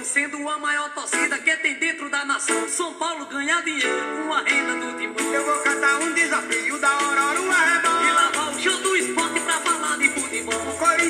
Sendo 0.08 0.48
a 0.48 0.58
maior 0.58 0.90
torcida 0.94 1.38
que 1.38 1.56
tem 1.58 1.76
dentro 1.76 2.10
da 2.10 2.24
nação. 2.24 2.68
São 2.70 2.94
Paulo 2.94 3.26
ganha 3.26 3.62
dinheiro 3.62 4.24
com 4.26 4.34
a 4.34 4.42
renda 4.42 4.76
do 4.76 4.98
timão. 4.98 5.34
Eu 5.34 5.46
vou 5.46 5.60
cantar 5.60 6.02
um 6.02 6.14
desafio 6.14 6.80
da 6.80 6.90
Aurora 6.90 7.40
E 7.40 7.50
Arrebol. 7.50 8.14
lavar 8.14 8.56
o 8.56 8.60
show 8.60 8.78
do 8.78 8.97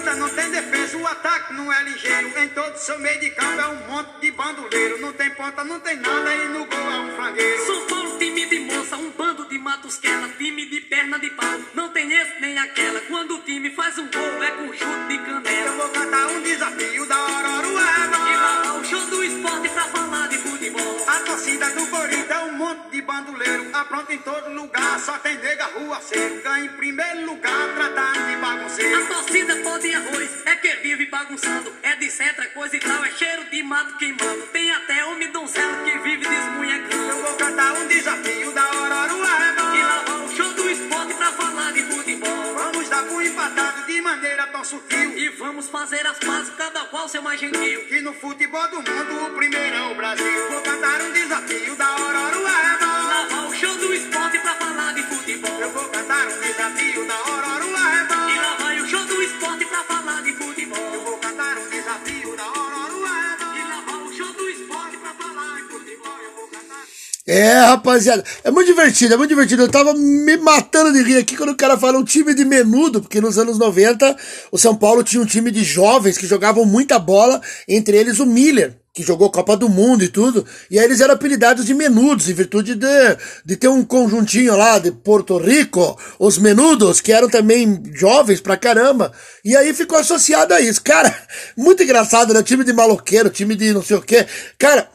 Corinthians 0.07 0.17
não 0.19 0.29
tem 0.29 0.51
defesa, 0.51 0.97
o 0.97 1.05
ataque 1.05 1.53
não 1.53 1.73
é 1.73 1.83
ligeiro. 1.83 2.39
Em 2.39 2.47
todo 2.49 2.77
seu 2.77 2.97
meio 2.99 3.19
de 3.19 3.29
campo 3.31 3.59
é 3.59 3.67
um 3.67 3.87
monte 3.87 4.21
de 4.21 4.31
bandoleiro. 4.31 5.01
Não 5.01 5.11
tem 5.11 5.29
ponta, 5.31 5.63
não 5.65 5.79
tem 5.81 5.97
nada 5.97 6.33
e 6.33 6.47
no 6.47 6.65
gol 6.65 6.79
é 6.91 6.99
um 7.01 7.15
frangueiro. 7.17 7.65
São 7.65 7.87
Paulo, 7.87 8.17
time 8.17 8.45
de 8.45 8.59
moça, 8.59 8.95
um 8.95 9.11
bando 9.11 9.45
de 9.49 9.57
matusquela, 9.59 10.29
time 10.37 10.65
de 10.69 10.79
perna 10.81 11.19
de 11.19 11.29
pau. 11.31 11.59
Não 11.73 11.89
tem 11.89 12.09
esse 12.13 12.39
nem 12.39 12.57
aquela. 12.57 13.01
Quando 13.01 13.35
o 13.35 13.41
time 13.41 13.69
faz 13.71 13.97
um 13.97 14.09
gol, 14.09 14.43
é 14.43 14.51
com 14.51 14.67
chute 14.67 15.07
de 15.09 15.15
Eu 15.15 15.23
canela. 15.25 15.71
vou 15.71 15.89
cantar 15.89 16.27
um 16.27 16.41
desafio 16.41 17.05
da 17.05 17.15
Aurora 17.15 17.67
E 17.67 17.77
Arrebol. 17.77 18.37
lavar 18.39 18.79
o 18.79 18.85
show 18.85 19.01
do 19.07 19.23
esporte 19.25 19.46
de 20.37 20.49
futebol. 20.49 21.05
A 21.07 21.19
torcida 21.21 21.69
do 21.71 21.87
Corinthians 21.87 22.29
é 22.29 22.37
um 22.45 22.53
monte 22.53 22.91
de 22.91 23.01
bandoleiro. 23.01 23.69
Apronta 23.73 24.13
em 24.13 24.17
todo 24.19 24.53
lugar, 24.53 24.99
só 24.99 25.17
tem 25.19 25.37
nega 25.37 25.65
rua. 25.65 25.99
Ganha 26.43 26.65
em 26.65 26.69
primeiro 26.69 27.25
lugar, 27.25 27.75
tratando 27.75 28.27
de 28.27 28.33
A 28.33 28.37
bagunceiro. 28.37 29.07
torcida 29.07 29.55
pó 29.57 29.77
de 29.77 29.93
arroz 29.93 30.29
é 30.45 30.55
que 30.55 30.75
vive 30.77 31.05
bagunçando. 31.07 31.73
É 31.83 31.95
de 31.95 32.09
cetra, 32.09 32.45
coisa 32.47 32.75
e 32.75 32.79
tal, 32.79 33.03
é 33.03 33.11
cheiro 33.11 33.49
de 33.49 33.63
mato 33.63 33.97
queimando. 33.97 34.41
Tem 34.47 34.71
até 34.71 35.05
homem 35.05 35.31
donzela 35.31 35.66
vamos 45.37 45.69
fazer 45.69 46.05
as 46.05 46.17
pazes, 46.19 46.53
cada 46.55 46.85
qual 46.85 47.07
seu 47.07 47.21
mais 47.21 47.39
gentil. 47.39 47.85
Que 47.85 48.01
no 48.01 48.13
futebol 48.13 48.67
do 48.69 48.77
mundo 48.77 49.27
o 49.27 49.35
primeiro 49.35 49.75
é 49.75 49.91
o 49.91 49.95
Brasil. 49.95 50.49
Vou 50.49 50.61
cantar 50.61 51.01
um 51.01 51.13
desafio 51.13 51.75
da 51.75 51.85
Aurora 51.85 52.37
Arrebol. 52.37 53.07
Lavar 53.07 53.47
o 53.47 53.55
show 53.55 53.75
do 53.75 53.93
esporte 53.93 54.39
pra 54.39 54.55
falar 54.55 54.93
de 54.93 55.03
futebol. 55.03 55.59
Eu 55.59 55.71
vou 55.71 55.85
cantar 55.89 56.27
um 56.27 56.41
desafio 56.41 57.07
da 57.07 57.15
Aurora 57.15 57.65
E 57.65 57.86
É, 67.37 67.53
rapaziada, 67.59 68.23
é 68.43 68.49
muito 68.49 68.65
divertido, 68.65 69.13
é 69.13 69.17
muito 69.17 69.29
divertido. 69.29 69.61
Eu 69.61 69.69
tava 69.69 69.93
me 69.93 70.37
matando 70.37 70.91
de 70.91 71.03
rir 71.03 71.17
aqui 71.17 71.37
quando 71.37 71.51
o 71.51 71.55
cara 71.55 71.77
fala 71.77 71.99
um 71.99 72.03
time 72.03 72.33
de 72.33 72.43
menudo, 72.43 72.99
porque 72.99 73.21
nos 73.21 73.37
anos 73.37 73.59
90 73.59 74.17
o 74.51 74.57
São 74.57 74.75
Paulo 74.75 75.03
tinha 75.03 75.21
um 75.21 75.25
time 75.25 75.51
de 75.51 75.63
jovens 75.63 76.17
que 76.17 76.25
jogavam 76.25 76.65
muita 76.65 76.97
bola, 76.97 77.39
entre 77.67 77.95
eles 77.95 78.17
o 78.17 78.25
Miller, 78.25 78.75
que 78.91 79.03
jogou 79.03 79.29
Copa 79.29 79.55
do 79.55 79.69
Mundo 79.69 80.03
e 80.03 80.07
tudo, 80.07 80.43
e 80.71 80.79
aí 80.79 80.85
eles 80.85 80.99
eram 80.99 81.13
apelidados 81.13 81.63
de 81.63 81.75
menudos, 81.75 82.27
em 82.27 82.33
virtude 82.33 82.73
de, 82.73 83.17
de 83.45 83.55
ter 83.55 83.67
um 83.67 83.85
conjuntinho 83.85 84.57
lá 84.57 84.79
de 84.79 84.91
Porto 84.91 85.37
Rico, 85.37 85.95
os 86.17 86.39
menudos, 86.39 86.99
que 86.99 87.13
eram 87.13 87.29
também 87.29 87.83
jovens 87.93 88.41
pra 88.41 88.57
caramba, 88.57 89.11
e 89.45 89.55
aí 89.55 89.75
ficou 89.75 89.99
associado 89.99 90.55
a 90.55 90.59
isso. 90.59 90.81
Cara, 90.81 91.15
muito 91.55 91.83
engraçado, 91.83 92.33
né? 92.33 92.41
Time 92.41 92.63
de 92.63 92.73
maloqueiro, 92.73 93.29
time 93.29 93.55
de 93.55 93.75
não 93.75 93.83
sei 93.83 93.97
o 93.97 94.01
quê. 94.01 94.25
Cara, 94.57 94.89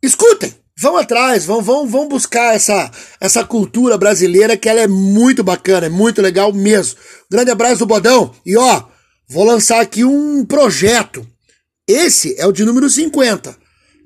escutem! 0.00 0.54
Vão 0.80 0.96
atrás, 0.96 1.44
vão, 1.44 1.60
vão, 1.60 1.86
vão 1.86 2.08
buscar 2.08 2.54
essa, 2.54 2.90
essa 3.20 3.44
cultura 3.44 3.98
brasileira 3.98 4.56
que 4.56 4.66
ela 4.66 4.80
é 4.80 4.86
muito 4.86 5.44
bacana, 5.44 5.84
é 5.84 5.90
muito 5.90 6.22
legal 6.22 6.54
mesmo. 6.54 6.98
Grande 7.30 7.50
abraço 7.50 7.80
do 7.80 7.86
Bodão. 7.86 8.34
E 8.46 8.56
ó, 8.56 8.84
vou 9.28 9.44
lançar 9.44 9.82
aqui 9.82 10.04
um 10.04 10.42
projeto. 10.42 11.26
Esse 11.86 12.34
é 12.40 12.46
o 12.46 12.52
de 12.52 12.64
número 12.64 12.88
50, 12.88 13.54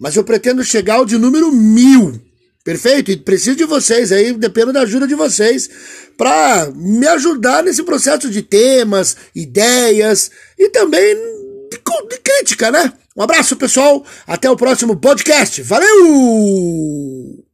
mas 0.01 0.17
eu 0.17 0.25
pretendo 0.25 0.65
chegar 0.65 0.97
ao 0.97 1.07
de 1.07 1.17
número 1.17 1.53
1000. 1.53 2.21
Perfeito? 2.65 3.13
E 3.13 3.17
preciso 3.19 3.55
de 3.55 3.65
vocês 3.65 4.11
aí, 4.11 4.33
dependo 4.33 4.73
da 4.73 4.81
ajuda 4.81 5.07
de 5.07 5.15
vocês, 5.15 5.71
para 6.17 6.73
me 6.75 7.07
ajudar 7.07 7.63
nesse 7.63 7.85
processo 7.85 8.29
de 8.29 8.43
temas, 8.43 9.17
ideias 9.33 10.29
e 10.59 10.69
também 10.71 11.15
de, 11.71 11.79
crítica, 12.19 12.73
né? 12.73 12.93
Um 13.17 13.23
abraço, 13.23 13.57
pessoal. 13.57 14.05
Até 14.27 14.51
o 14.51 14.57
próximo 14.57 14.97
podcast. 14.97 15.63
Valeu! 15.63 17.54